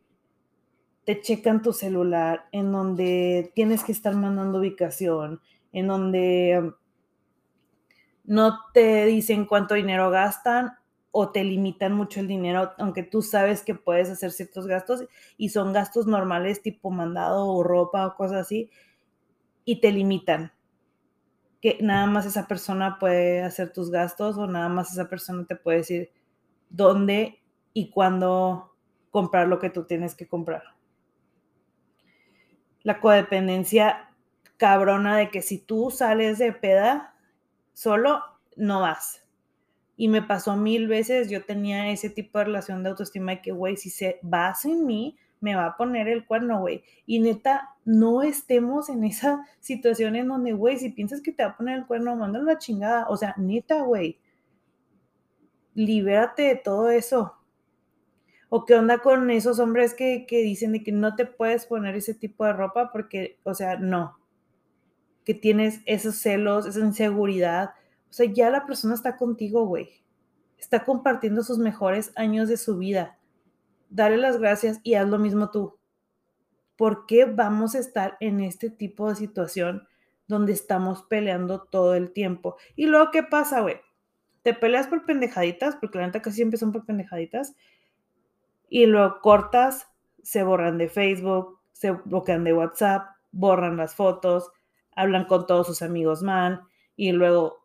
te 1.03 1.19
checan 1.19 1.63
tu 1.63 1.73
celular, 1.73 2.47
en 2.51 2.71
donde 2.71 3.51
tienes 3.55 3.83
que 3.83 3.91
estar 3.91 4.13
mandando 4.13 4.59
ubicación, 4.59 5.41
en 5.73 5.87
donde 5.87 6.59
um, 6.61 6.73
no 8.23 8.59
te 8.71 9.07
dicen 9.07 9.45
cuánto 9.45 9.73
dinero 9.73 10.11
gastan 10.11 10.77
o 11.17 11.31
te 11.31 11.45
limitan 11.45 11.93
mucho 11.93 12.19
el 12.19 12.27
dinero, 12.27 12.73
aunque 12.77 13.01
tú 13.01 13.21
sabes 13.21 13.61
que 13.61 13.73
puedes 13.73 14.09
hacer 14.09 14.31
ciertos 14.33 14.67
gastos 14.67 15.05
y 15.37 15.47
son 15.47 15.71
gastos 15.71 16.07
normales 16.07 16.61
tipo 16.61 16.91
mandado 16.91 17.47
o 17.47 17.63
ropa 17.63 18.05
o 18.05 18.15
cosas 18.15 18.41
así, 18.41 18.69
y 19.63 19.79
te 19.79 19.93
limitan 19.93 20.51
que 21.61 21.77
nada 21.81 22.05
más 22.05 22.25
esa 22.25 22.49
persona 22.49 22.99
puede 22.99 23.41
hacer 23.41 23.71
tus 23.71 23.91
gastos 23.91 24.37
o 24.37 24.45
nada 24.45 24.67
más 24.67 24.91
esa 24.91 25.07
persona 25.07 25.45
te 25.45 25.55
puede 25.55 25.77
decir 25.77 26.11
dónde 26.69 27.41
y 27.71 27.91
cuándo 27.91 28.75
comprar 29.09 29.47
lo 29.47 29.57
que 29.57 29.69
tú 29.69 29.85
tienes 29.85 30.15
que 30.15 30.27
comprar. 30.27 30.63
La 32.83 32.99
codependencia 32.99 34.11
cabrona 34.57 35.15
de 35.15 35.29
que 35.29 35.41
si 35.41 35.59
tú 35.59 35.91
sales 35.91 36.39
de 36.39 36.51
peda 36.51 37.15
solo, 37.71 38.21
no 38.57 38.81
vas. 38.81 39.24
Y 39.97 40.07
me 40.09 40.21
pasó 40.21 40.57
mil 40.57 40.87
veces, 40.87 41.29
yo 41.29 41.45
tenía 41.45 41.89
ese 41.89 42.09
tipo 42.09 42.39
de 42.39 42.45
relación 42.45 42.83
de 42.83 42.89
autoestima 42.89 43.31
de 43.31 43.41
que, 43.41 43.51
güey, 43.51 43.77
si 43.77 43.89
se 43.89 44.19
va 44.23 44.53
sin 44.53 44.85
mí, 44.85 45.17
me 45.39 45.55
va 45.55 45.67
a 45.67 45.77
poner 45.77 46.07
el 46.07 46.25
cuerno, 46.25 46.59
güey. 46.59 46.83
Y 47.05 47.19
neta, 47.19 47.75
no 47.85 48.23
estemos 48.23 48.89
en 48.89 49.03
esa 49.03 49.45
situación 49.59 50.15
en 50.15 50.27
donde, 50.27 50.53
güey, 50.53 50.77
si 50.77 50.89
piensas 50.89 51.21
que 51.21 51.31
te 51.31 51.43
va 51.43 51.51
a 51.51 51.57
poner 51.57 51.77
el 51.77 51.85
cuerno, 51.85 52.15
mándalo 52.15 52.51
a 52.51 52.57
chingada. 52.57 53.07
O 53.09 53.15
sea, 53.17 53.35
neta, 53.37 53.81
güey. 53.81 54.19
Libérate 55.75 56.43
de 56.43 56.55
todo 56.55 56.89
eso. 56.89 57.35
¿O 58.49 58.65
qué 58.65 58.75
onda 58.75 58.99
con 58.99 59.29
esos 59.29 59.59
hombres 59.59 59.93
que, 59.93 60.25
que 60.25 60.41
dicen 60.41 60.71
de 60.71 60.83
que 60.83 60.91
no 60.91 61.15
te 61.15 61.25
puedes 61.25 61.65
poner 61.65 61.95
ese 61.95 62.13
tipo 62.13 62.45
de 62.45 62.53
ropa 62.53 62.91
porque, 62.91 63.37
o 63.43 63.53
sea, 63.53 63.77
no. 63.77 64.17
Que 65.25 65.33
tienes 65.33 65.81
esos 65.85 66.15
celos, 66.15 66.65
esa 66.65 66.79
inseguridad. 66.79 67.71
O 68.15 68.17
sea, 68.17 68.31
ya 68.31 68.49
la 68.49 68.65
persona 68.65 68.93
está 68.95 69.17
contigo, 69.17 69.65
güey. 69.65 69.89
Está 70.57 70.85
compartiendo 70.85 71.43
sus 71.43 71.57
mejores 71.57 72.13
años 72.15 72.47
de 72.47 72.57
su 72.57 72.77
vida 72.77 73.17
dale 73.95 74.17
las 74.17 74.37
gracias 74.37 74.79
y 74.83 74.95
haz 74.95 75.07
lo 75.07 75.17
mismo 75.17 75.51
tú. 75.51 75.77
¿Por 76.75 77.05
qué 77.05 77.25
vamos 77.25 77.75
a 77.75 77.79
estar 77.79 78.17
en 78.19 78.41
este 78.41 78.69
tipo 78.69 79.09
de 79.09 79.15
situación 79.15 79.87
donde 80.27 80.51
estamos 80.51 81.03
peleando 81.03 81.63
todo 81.63 81.95
el 81.95 82.11
tiempo? 82.11 82.57
Y 82.75 82.87
luego, 82.87 83.11
¿qué 83.11 83.23
pasa, 83.23 83.61
güey? 83.61 83.79
Te 84.43 84.53
peleas 84.53 84.87
por 84.87 85.05
pendejaditas, 85.05 85.77
porque 85.77 85.97
la 85.97 86.07
neta 86.07 86.21
casi 86.21 86.35
siempre 86.35 86.59
son 86.59 86.71
por 86.71 86.85
pendejaditas, 86.85 87.55
y 88.69 88.85
luego 88.85 89.19
cortas, 89.21 89.87
se 90.21 90.43
borran 90.43 90.77
de 90.77 90.89
Facebook, 90.89 91.59
se 91.71 91.91
bloquean 91.91 92.43
de 92.43 92.53
WhatsApp, 92.53 93.07
borran 93.31 93.77
las 93.77 93.95
fotos, 93.95 94.51
hablan 94.95 95.25
con 95.25 95.47
todos 95.47 95.67
sus 95.67 95.81
amigos 95.81 96.21
mal, 96.21 96.63
y 96.95 97.11
luego 97.11 97.64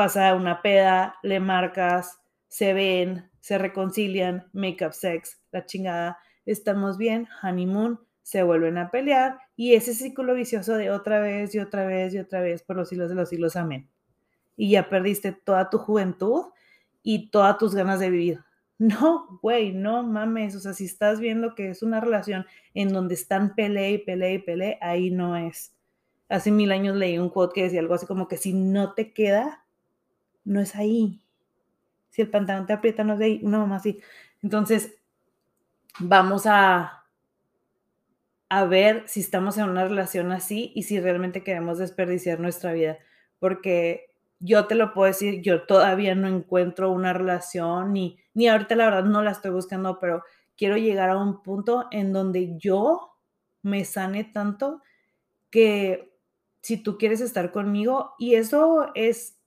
pasa 0.00 0.34
una 0.34 0.62
peda, 0.62 1.16
le 1.22 1.40
marcas, 1.40 2.22
se 2.48 2.72
ven, 2.72 3.30
se 3.40 3.58
reconcilian, 3.58 4.48
make 4.54 4.82
up 4.82 4.94
sex, 4.94 5.42
la 5.52 5.66
chingada, 5.66 6.18
estamos 6.46 6.96
bien, 6.96 7.28
honeymoon, 7.42 8.00
se 8.22 8.42
vuelven 8.42 8.78
a 8.78 8.90
pelear 8.90 9.38
y 9.56 9.74
ese 9.74 9.92
círculo 9.92 10.32
vicioso 10.32 10.78
de 10.78 10.90
otra 10.90 11.20
vez 11.20 11.54
y 11.54 11.58
otra 11.58 11.84
vez 11.84 12.14
y 12.14 12.18
otra 12.18 12.40
vez 12.40 12.62
por 12.62 12.76
los 12.76 12.88
siglos 12.88 13.10
de 13.10 13.14
los 13.14 13.28
siglos, 13.28 13.56
amén. 13.56 13.90
Y 14.56 14.70
ya 14.70 14.88
perdiste 14.88 15.32
toda 15.32 15.68
tu 15.68 15.76
juventud 15.76 16.46
y 17.02 17.30
todas 17.30 17.58
tus 17.58 17.74
ganas 17.74 18.00
de 18.00 18.08
vivir. 18.08 18.40
No, 18.78 19.38
güey, 19.42 19.72
no 19.72 20.02
mames, 20.02 20.56
o 20.56 20.60
sea, 20.60 20.72
si 20.72 20.86
estás 20.86 21.20
viendo 21.20 21.54
que 21.54 21.68
es 21.68 21.82
una 21.82 22.00
relación 22.00 22.46
en 22.72 22.90
donde 22.90 23.12
están 23.12 23.54
pele 23.54 23.90
y 23.90 23.98
pele 23.98 24.32
y 24.32 24.38
pele, 24.38 24.78
ahí 24.80 25.10
no 25.10 25.36
es. 25.36 25.74
Hace 26.30 26.50
mil 26.50 26.72
años 26.72 26.96
leí 26.96 27.18
un 27.18 27.28
quote 27.28 27.52
que 27.52 27.64
decía 27.64 27.80
algo 27.80 27.92
así 27.92 28.06
como 28.06 28.28
que 28.28 28.38
si 28.38 28.54
no 28.54 28.94
te 28.94 29.12
queda, 29.12 29.59
no 30.44 30.60
es 30.60 30.74
ahí 30.76 31.22
si 32.10 32.22
el 32.22 32.30
pantalón 32.30 32.66
te 32.66 32.72
aprieta, 32.72 33.04
no 33.04 33.14
es 33.14 33.20
ahí, 33.20 33.40
una 33.42 33.58
mamá 33.58 33.76
así. 33.76 34.00
Entonces, 34.42 34.94
vamos 35.98 36.46
a, 36.46 37.04
a 38.48 38.64
ver 38.64 39.04
si 39.06 39.20
estamos 39.20 39.56
en 39.58 39.68
una 39.68 39.84
relación 39.84 40.32
así 40.32 40.72
y 40.74 40.82
si 40.82 41.00
realmente 41.00 41.44
queremos 41.44 41.78
desperdiciar 41.78 42.40
nuestra 42.40 42.72
vida. 42.72 42.98
Porque 43.38 44.10
yo 44.40 44.66
te 44.66 44.74
lo 44.74 44.92
puedo 44.92 45.06
decir, 45.06 45.40
yo 45.40 45.66
todavía 45.66 46.14
no 46.14 46.28
encuentro 46.28 46.90
una 46.90 47.12
relación, 47.12 47.92
ni, 47.92 48.18
ni 48.34 48.48
ahorita 48.48 48.74
la 48.74 48.86
verdad 48.86 49.04
no 49.04 49.22
la 49.22 49.30
estoy 49.30 49.52
buscando, 49.52 49.98
pero 50.00 50.24
quiero 50.56 50.76
llegar 50.76 51.10
a 51.10 51.16
un 51.16 51.42
punto 51.42 51.86
en 51.90 52.12
donde 52.12 52.56
yo 52.58 53.16
me 53.62 53.84
sane 53.84 54.24
tanto 54.24 54.82
que 55.50 56.12
si 56.62 56.76
tú 56.82 56.98
quieres 56.98 57.20
estar 57.20 57.52
conmigo, 57.52 58.14
y 58.18 58.34
eso 58.34 58.90
es 58.94 59.39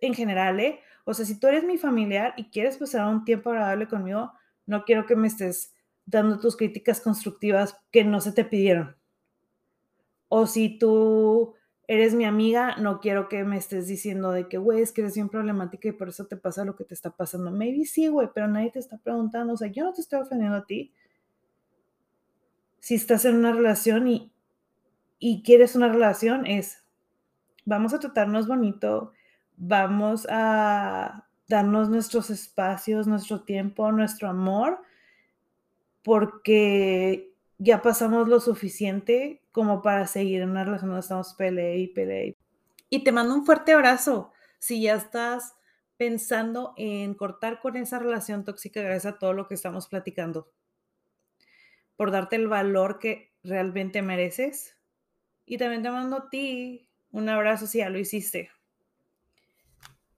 en 0.00 0.14
general, 0.14 0.60
¿eh? 0.60 0.80
O 1.04 1.14
sea, 1.14 1.24
si 1.24 1.38
tú 1.38 1.46
eres 1.46 1.64
mi 1.64 1.78
familiar 1.78 2.34
y 2.36 2.50
quieres 2.50 2.76
pasar 2.76 3.06
un 3.08 3.24
tiempo 3.24 3.50
agradable 3.50 3.86
conmigo, 3.86 4.32
no 4.66 4.84
quiero 4.84 5.06
que 5.06 5.16
me 5.16 5.28
estés 5.28 5.74
dando 6.04 6.38
tus 6.38 6.56
críticas 6.56 7.00
constructivas 7.00 7.76
que 7.90 8.04
no 8.04 8.20
se 8.20 8.32
te 8.32 8.44
pidieron. 8.44 8.96
O 10.28 10.46
si 10.46 10.78
tú 10.78 11.54
eres 11.88 12.14
mi 12.14 12.24
amiga, 12.24 12.76
no 12.76 13.00
quiero 13.00 13.28
que 13.28 13.44
me 13.44 13.56
estés 13.56 13.86
diciendo 13.86 14.32
de 14.32 14.48
que, 14.48 14.58
güey, 14.58 14.82
es 14.82 14.92
que 14.92 15.02
eres 15.02 15.14
bien 15.14 15.28
problemática 15.28 15.88
y 15.88 15.92
por 15.92 16.08
eso 16.08 16.26
te 16.26 16.36
pasa 16.36 16.64
lo 16.64 16.74
que 16.74 16.84
te 16.84 16.94
está 16.94 17.10
pasando. 17.10 17.50
Maybe 17.50 17.84
sí, 17.84 18.08
güey, 18.08 18.28
pero 18.34 18.48
nadie 18.48 18.70
te 18.70 18.80
está 18.80 18.98
preguntando. 18.98 19.52
O 19.52 19.56
sea, 19.56 19.68
yo 19.68 19.84
no 19.84 19.92
te 19.92 20.00
estoy 20.00 20.20
ofendiendo 20.20 20.56
a 20.56 20.66
ti. 20.66 20.92
Si 22.80 22.96
estás 22.96 23.24
en 23.24 23.36
una 23.36 23.52
relación 23.52 24.08
y, 24.08 24.32
y 25.18 25.42
quieres 25.42 25.76
una 25.76 25.88
relación, 25.88 26.46
es, 26.46 26.82
vamos 27.64 27.94
a 27.94 28.00
tratarnos 28.00 28.48
bonito, 28.48 29.12
vamos 29.56 30.26
a 30.30 31.28
darnos 31.48 31.88
nuestros 31.88 32.30
espacios, 32.30 33.06
nuestro 33.06 33.42
tiempo, 33.42 33.90
nuestro 33.92 34.28
amor, 34.28 34.82
porque 36.02 37.32
ya 37.58 37.82
pasamos 37.82 38.28
lo 38.28 38.40
suficiente 38.40 39.42
como 39.52 39.82
para 39.82 40.06
seguir 40.06 40.42
en 40.42 40.50
una 40.50 40.64
relación 40.64 40.90
donde 40.90 41.00
estamos 41.00 41.34
pele 41.34 41.78
y 41.78 41.88
pele. 41.88 42.36
Y 42.90 43.04
te 43.04 43.12
mando 43.12 43.34
un 43.34 43.46
fuerte 43.46 43.72
abrazo 43.72 44.32
si 44.58 44.82
ya 44.82 44.94
estás 44.94 45.54
pensando 45.96 46.74
en 46.76 47.14
cortar 47.14 47.60
con 47.60 47.76
esa 47.76 47.98
relación 47.98 48.44
tóxica 48.44 48.82
gracias 48.82 49.14
a 49.14 49.18
todo 49.18 49.32
lo 49.32 49.48
que 49.48 49.54
estamos 49.54 49.88
platicando. 49.88 50.50
Por 51.96 52.10
darte 52.10 52.36
el 52.36 52.48
valor 52.48 52.98
que 52.98 53.32
realmente 53.42 54.02
mereces. 54.02 54.76
Y 55.46 55.58
también 55.58 55.82
te 55.82 55.90
mando 55.90 56.16
a 56.16 56.30
ti 56.30 56.88
un 57.10 57.28
abrazo 57.28 57.66
si 57.66 57.78
ya 57.78 57.88
lo 57.88 57.98
hiciste. 57.98 58.50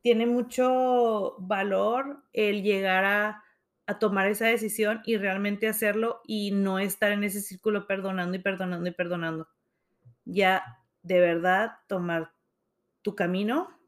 Tiene 0.01 0.27
mucho 0.27 1.37
valor 1.39 2.25
el 2.33 2.63
llegar 2.63 3.05
a, 3.05 3.45
a 3.87 3.99
tomar 3.99 4.29
esa 4.29 4.47
decisión 4.47 5.01
y 5.05 5.17
realmente 5.17 5.69
hacerlo 5.69 6.21
y 6.27 6.51
no 6.51 6.79
estar 6.79 7.13
en 7.13 7.25
ese 7.25 7.41
círculo 7.41 7.87
perdonando 7.87 8.37
y 8.37 8.41
perdonando 8.41 8.89
y 8.89 8.93
perdonando. 8.93 9.49
Ya 10.25 10.79
de 11.03 11.21
verdad 11.21 11.73
tomar 11.87 12.33
tu 13.03 13.15
camino 13.15 13.79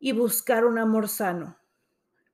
y 0.00 0.12
buscar 0.12 0.64
un 0.64 0.78
amor 0.78 1.08
sano. 1.08 1.56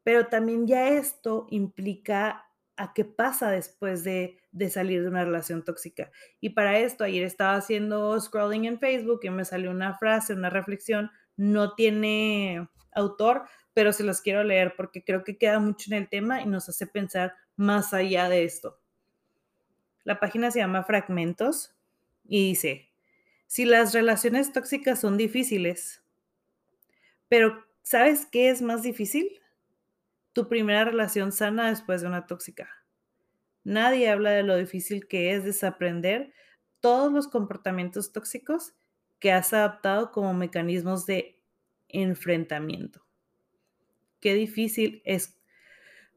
Pero 0.02 0.28
también 0.28 0.66
ya 0.66 0.88
esto 0.88 1.46
implica 1.50 2.46
a 2.76 2.94
qué 2.94 3.04
pasa 3.04 3.50
después 3.50 4.04
de, 4.04 4.38
de, 4.52 4.70
salir 4.70 5.02
de 5.02 5.08
una 5.08 5.24
relación 5.24 5.64
tóxica. 5.64 6.10
Y 6.40 6.50
para 6.50 6.78
esto, 6.78 7.04
ayer 7.04 7.24
estaba 7.24 7.56
haciendo 7.56 8.18
scrolling 8.20 8.66
en 8.66 8.78
Facebook 8.78 9.20
y 9.22 9.30
me 9.30 9.44
salió 9.44 9.70
una 9.70 9.98
frase, 9.98 10.34
una 10.34 10.50
reflexión, 10.50 11.10
no 11.36 11.74
tiene 11.74 12.68
autor, 12.92 13.44
pero 13.74 13.92
se 13.92 14.04
los 14.04 14.20
quiero 14.20 14.42
leer 14.42 14.74
porque 14.76 15.04
creo 15.04 15.22
que 15.22 15.36
queda 15.36 15.58
mucho 15.58 15.90
en 15.92 15.98
el 15.98 16.08
tema 16.08 16.40
y 16.40 16.46
nos 16.46 16.68
hace 16.68 16.86
pensar 16.86 17.34
más 17.56 17.92
allá 17.92 18.28
de 18.28 18.44
esto. 18.44 18.80
La 20.04 20.18
página 20.20 20.50
se 20.50 20.60
llama 20.60 20.84
Fragmentos 20.84 21.74
y 22.24 22.48
dice, 22.48 22.90
si 23.46 23.64
las 23.64 23.92
relaciones 23.92 24.52
tóxicas 24.52 25.00
son 25.00 25.16
difíciles, 25.16 26.02
pero 27.28 27.64
¿sabes 27.82 28.26
qué 28.26 28.50
es 28.50 28.62
más 28.62 28.82
difícil? 28.82 29.40
Tu 30.32 30.48
primera 30.48 30.84
relación 30.84 31.32
sana 31.32 31.68
después 31.68 32.00
de 32.00 32.08
una 32.08 32.26
tóxica. 32.26 32.68
Nadie 33.64 34.08
habla 34.08 34.30
de 34.30 34.42
lo 34.42 34.56
difícil 34.56 35.08
que 35.08 35.34
es 35.34 35.44
desaprender 35.44 36.32
todos 36.80 37.12
los 37.12 37.28
comportamientos 37.28 38.12
tóxicos 38.12 38.74
que 39.18 39.32
has 39.32 39.52
adaptado 39.52 40.12
como 40.12 40.34
mecanismos 40.34 41.06
de 41.06 41.40
enfrentamiento. 41.88 43.04
Qué 44.20 44.34
difícil 44.34 45.02
es 45.04 45.38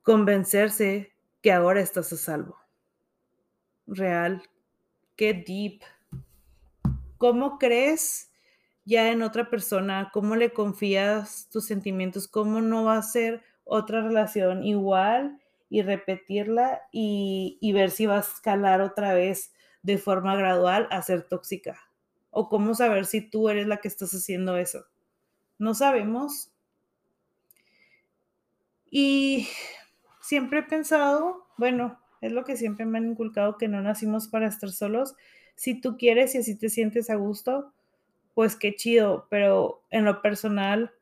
convencerse 0.04 1.14
que 1.42 1.52
ahora 1.52 1.82
estás 1.82 2.12
a 2.12 2.18
salvo. 2.18 2.58
Real, 3.88 4.44
qué 5.16 5.34
deep. 5.34 5.82
¿Cómo 7.18 7.58
crees 7.58 8.32
ya 8.86 9.12
en 9.12 9.22
otra 9.22 9.50
persona? 9.50 10.10
¿Cómo 10.14 10.36
le 10.36 10.54
confías 10.54 11.50
tus 11.50 11.66
sentimientos? 11.66 12.28
¿Cómo 12.28 12.62
no 12.62 12.86
va 12.86 12.98
a 12.98 13.04
ser 13.04 13.44
otra 13.64 14.02
relación 14.02 14.64
igual 14.64 15.40
y 15.70 15.82
repetirla 15.82 16.82
y, 16.92 17.60
ver 17.74 17.92
si 17.92 18.06
va 18.06 18.18
a 18.18 18.22
escalar 18.22 18.82
otra 18.82 19.14
vez 19.14 19.54
de 19.84 19.98
forma 19.98 20.36
gradual 20.36 20.88
a 20.92 21.02
ser 21.02 21.24
tóxica? 21.24 21.89
¿O 22.40 22.48
cómo 22.48 22.74
saber 22.74 23.06
si 23.06 23.20
tú 23.20 23.50
eres 23.50 23.68
la 23.68 23.82
que 23.82 23.90
estás 23.90 24.14
haciendo 24.14 24.56
eso? 24.56 24.86
No 25.58 25.74
sabemos. 25.74 26.54
Y 28.90 29.50
siempre 30.22 30.60
he 30.60 30.64
pensado, 30.64 31.48
bueno, 31.58 32.00
es 32.22 32.32
lo 32.32 32.46
que 32.46 32.56
siempre 32.56 32.86
me 32.86 32.98
han 32.98 33.10
inculcado, 33.10 33.58
que 33.58 33.68
no 33.68 33.82
nacimos 33.82 34.30
para 34.30 34.48
estar 34.48 34.72
solos. 34.72 35.18
Si 35.56 35.82
tú 35.82 35.98
quieres 35.98 36.34
y 36.34 36.38
así 36.38 36.58
te 36.58 36.70
sientes 36.70 37.10
a 37.10 37.16
gusto, 37.16 37.74
pues 38.36 38.56
qué 38.56 38.74
chido, 38.74 39.28
pero 39.30 39.84
en 39.90 40.06
lo 40.06 40.22
personal, 40.22 40.94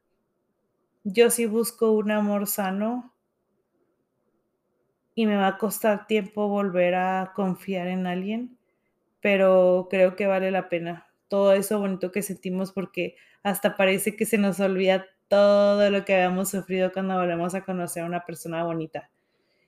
yo 1.04 1.30
sí 1.30 1.46
busco 1.46 1.92
un 1.92 2.10
amor 2.10 2.48
sano 2.48 3.14
y 5.14 5.28
me 5.28 5.38
va 5.38 5.50
a 5.50 5.58
costar 5.60 6.08
tiempo 6.08 6.48
volver 6.48 6.96
a 6.96 7.34
confiar 7.36 7.86
en 7.90 8.08
alguien, 8.08 8.58
pero 9.22 9.88
creo 9.92 10.16
que 10.16 10.26
vale 10.26 10.50
la 10.50 10.68
pena 10.68 11.07
todo 11.28 11.54
eso 11.54 11.80
bonito 11.80 12.12
que 12.12 12.22
sentimos 12.22 12.72
porque 12.72 13.16
hasta 13.44 13.76
parece 13.76 14.16
que 14.16 14.26
se 14.26 14.38
nos 14.38 14.60
olvida 14.60 15.06
todo 15.28 15.90
lo 15.90 16.06
que 16.06 16.16
habíamos 16.16 16.50
sufrido 16.50 16.92
cuando 16.92 17.16
volvemos 17.16 17.54
a 17.56 17.64
conocer 17.64 18.04
a 18.04 18.06
una 18.06 18.26
persona 18.26 18.64
bonita. 18.64 19.10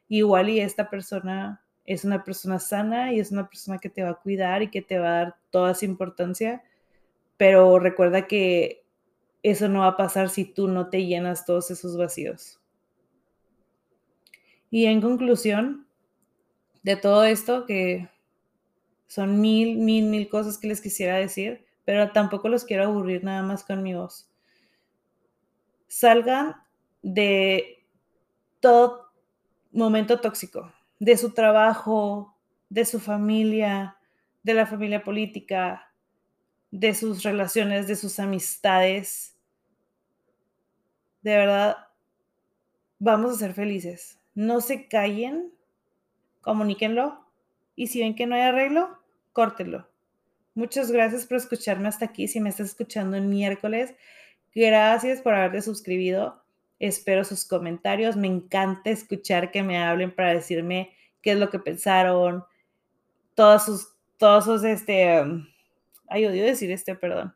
Igual 0.07 0.49
y 0.49 0.59
esta 0.59 0.89
persona 0.89 1.63
es 1.85 2.05
una 2.05 2.23
persona 2.23 2.59
sana 2.59 3.13
y 3.13 3.19
es 3.19 3.31
una 3.31 3.49
persona 3.49 3.77
que 3.79 3.89
te 3.89 4.03
va 4.03 4.11
a 4.11 4.19
cuidar 4.19 4.61
y 4.61 4.69
que 4.69 4.81
te 4.81 4.99
va 4.99 5.07
a 5.07 5.23
dar 5.23 5.35
toda 5.49 5.71
esa 5.71 5.85
importancia, 5.85 6.63
pero 7.37 7.79
recuerda 7.79 8.27
que 8.27 8.83
eso 9.43 9.69
no 9.69 9.79
va 9.79 9.87
a 9.87 9.97
pasar 9.97 10.29
si 10.29 10.45
tú 10.45 10.67
no 10.67 10.89
te 10.89 11.05
llenas 11.05 11.45
todos 11.45 11.71
esos 11.71 11.97
vacíos. 11.97 12.59
Y 14.69 14.85
en 14.85 15.01
conclusión 15.01 15.87
de 16.83 16.95
todo 16.95 17.23
esto, 17.23 17.65
que 17.65 18.09
son 19.09 19.41
mil, 19.41 19.77
mil, 19.77 20.05
mil 20.05 20.29
cosas 20.29 20.59
que 20.59 20.67
les 20.67 20.81
quisiera 20.81 21.17
decir, 21.17 21.65
pero 21.83 22.11
tampoco 22.11 22.47
los 22.47 22.63
quiero 22.63 22.83
aburrir 22.83 23.23
nada 23.23 23.41
más 23.41 23.63
con 23.63 23.81
mi 23.81 23.95
voz. 23.95 24.29
Salgan 25.87 26.55
de 27.01 27.83
todo 28.59 29.09
momento 29.71 30.21
tóxico, 30.21 30.71
de 30.99 31.17
su 31.17 31.33
trabajo, 31.33 32.37
de 32.69 32.85
su 32.85 32.99
familia, 32.99 33.97
de 34.43 34.53
la 34.53 34.67
familia 34.67 35.03
política, 35.03 35.91
de 36.69 36.93
sus 36.93 37.23
relaciones, 37.23 37.87
de 37.87 37.95
sus 37.95 38.19
amistades. 38.19 39.35
De 41.23 41.35
verdad, 41.35 41.77
vamos 42.99 43.31
a 43.31 43.39
ser 43.39 43.55
felices. 43.55 44.19
No 44.35 44.61
se 44.61 44.87
callen, 44.87 45.51
comuníquenlo 46.41 47.25
y 47.75 47.87
si 47.87 48.01
ven 48.01 48.13
que 48.13 48.27
no 48.27 48.35
hay 48.35 48.41
arreglo, 48.41 48.98
córtelo. 49.39 49.87
Muchas 50.53 50.91
gracias 50.91 51.25
por 51.25 51.37
escucharme 51.37 51.87
hasta 51.87 52.03
aquí. 52.03 52.27
Si 52.27 52.41
me 52.41 52.49
estás 52.49 52.71
escuchando 52.71 53.15
en 53.15 53.29
miércoles, 53.29 53.95
gracias 54.53 55.21
por 55.21 55.33
haberte 55.33 55.61
suscribido. 55.61 56.43
Espero 56.77 57.23
sus 57.23 57.45
comentarios. 57.45 58.17
Me 58.17 58.27
encanta 58.27 58.89
escuchar 58.89 59.51
que 59.51 59.63
me 59.63 59.77
hablen 59.77 60.13
para 60.13 60.33
decirme 60.33 60.91
qué 61.21 61.31
es 61.31 61.39
lo 61.39 61.49
que 61.49 61.57
pensaron. 61.57 62.43
Todos 63.33 63.63
sus, 63.63 63.93
todos 64.17 64.43
sus, 64.43 64.65
este, 64.65 65.23
ay, 66.09 66.25
odio 66.25 66.43
decir 66.43 66.69
este, 66.73 66.95
perdón. 66.95 67.33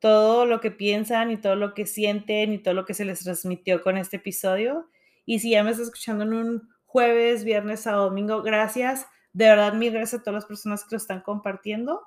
Todo 0.00 0.46
lo 0.46 0.60
que 0.60 0.72
piensan 0.72 1.30
y 1.30 1.36
todo 1.36 1.54
lo 1.54 1.74
que 1.74 1.86
sienten 1.86 2.52
y 2.52 2.58
todo 2.58 2.74
lo 2.74 2.86
que 2.86 2.94
se 2.94 3.04
les 3.04 3.22
transmitió 3.22 3.84
con 3.84 3.96
este 3.96 4.16
episodio. 4.16 4.90
Y 5.26 5.38
si 5.38 5.50
ya 5.50 5.62
me 5.62 5.70
estás 5.70 5.86
escuchando 5.86 6.24
en 6.24 6.32
un 6.32 6.70
jueves, 6.86 7.44
viernes 7.44 7.86
o 7.86 7.92
domingo, 7.92 8.42
gracias 8.42 9.06
de 9.32 9.46
verdad, 9.46 9.74
mil 9.74 9.92
gracias 9.92 10.20
a 10.20 10.24
todas 10.24 10.42
las 10.42 10.46
personas 10.46 10.82
que 10.82 10.88
lo 10.92 10.96
están 10.96 11.20
compartiendo 11.20 12.02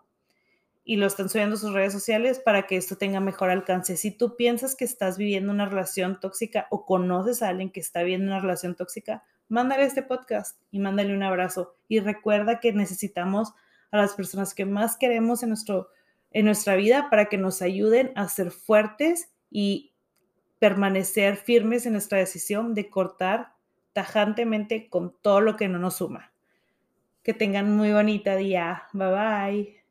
y 0.85 0.97
lo 0.97 1.07
están 1.07 1.29
subiendo 1.29 1.55
a 1.55 1.59
sus 1.59 1.73
redes 1.73 1.93
sociales 1.93 2.39
para 2.39 2.67
que 2.67 2.75
esto 2.75 2.97
tenga 2.97 3.21
mejor 3.21 3.49
alcance. 3.49 3.95
Si 3.95 4.11
tú 4.11 4.35
piensas 4.35 4.75
que 4.75 4.83
estás 4.83 5.17
viviendo 5.17 5.51
una 5.51 5.65
relación 5.65 6.19
tóxica 6.19 6.67
o 6.69 6.85
conoces 6.85 7.41
a 7.41 7.49
alguien 7.49 7.71
que 7.71 7.79
está 7.79 8.01
viviendo 8.03 8.27
una 8.27 8.41
relación 8.41 8.75
tóxica, 8.75 9.23
mándale 9.47 9.85
este 9.85 10.03
podcast 10.03 10.59
y 10.71 10.79
mándale 10.79 11.15
un 11.15 11.23
abrazo. 11.23 11.77
Y 11.87 12.01
recuerda 12.01 12.59
que 12.59 12.73
necesitamos 12.73 13.53
a 13.91 13.97
las 13.97 14.13
personas 14.13 14.53
que 14.53 14.65
más 14.65 14.97
queremos 14.97 15.43
en, 15.43 15.49
nuestro, 15.49 15.89
en 16.31 16.45
nuestra 16.45 16.75
vida 16.75 17.09
para 17.09 17.25
que 17.25 17.37
nos 17.37 17.61
ayuden 17.61 18.11
a 18.15 18.27
ser 18.27 18.51
fuertes 18.51 19.29
y 19.49 19.93
permanecer 20.59 21.37
firmes 21.37 21.85
en 21.85 21.93
nuestra 21.93 22.17
decisión 22.17 22.73
de 22.73 22.89
cortar 22.89 23.53
tajantemente 23.93 24.89
con 24.89 25.15
todo 25.21 25.39
lo 25.39 25.55
que 25.55 25.69
no 25.69 25.79
nos 25.79 25.97
suma. 25.97 26.32
Que 27.23 27.33
tengan 27.33 27.75
muy 27.75 27.91
bonita 27.91 28.35
día. 28.35 28.83
Bye 28.93 29.09
bye. 29.11 29.82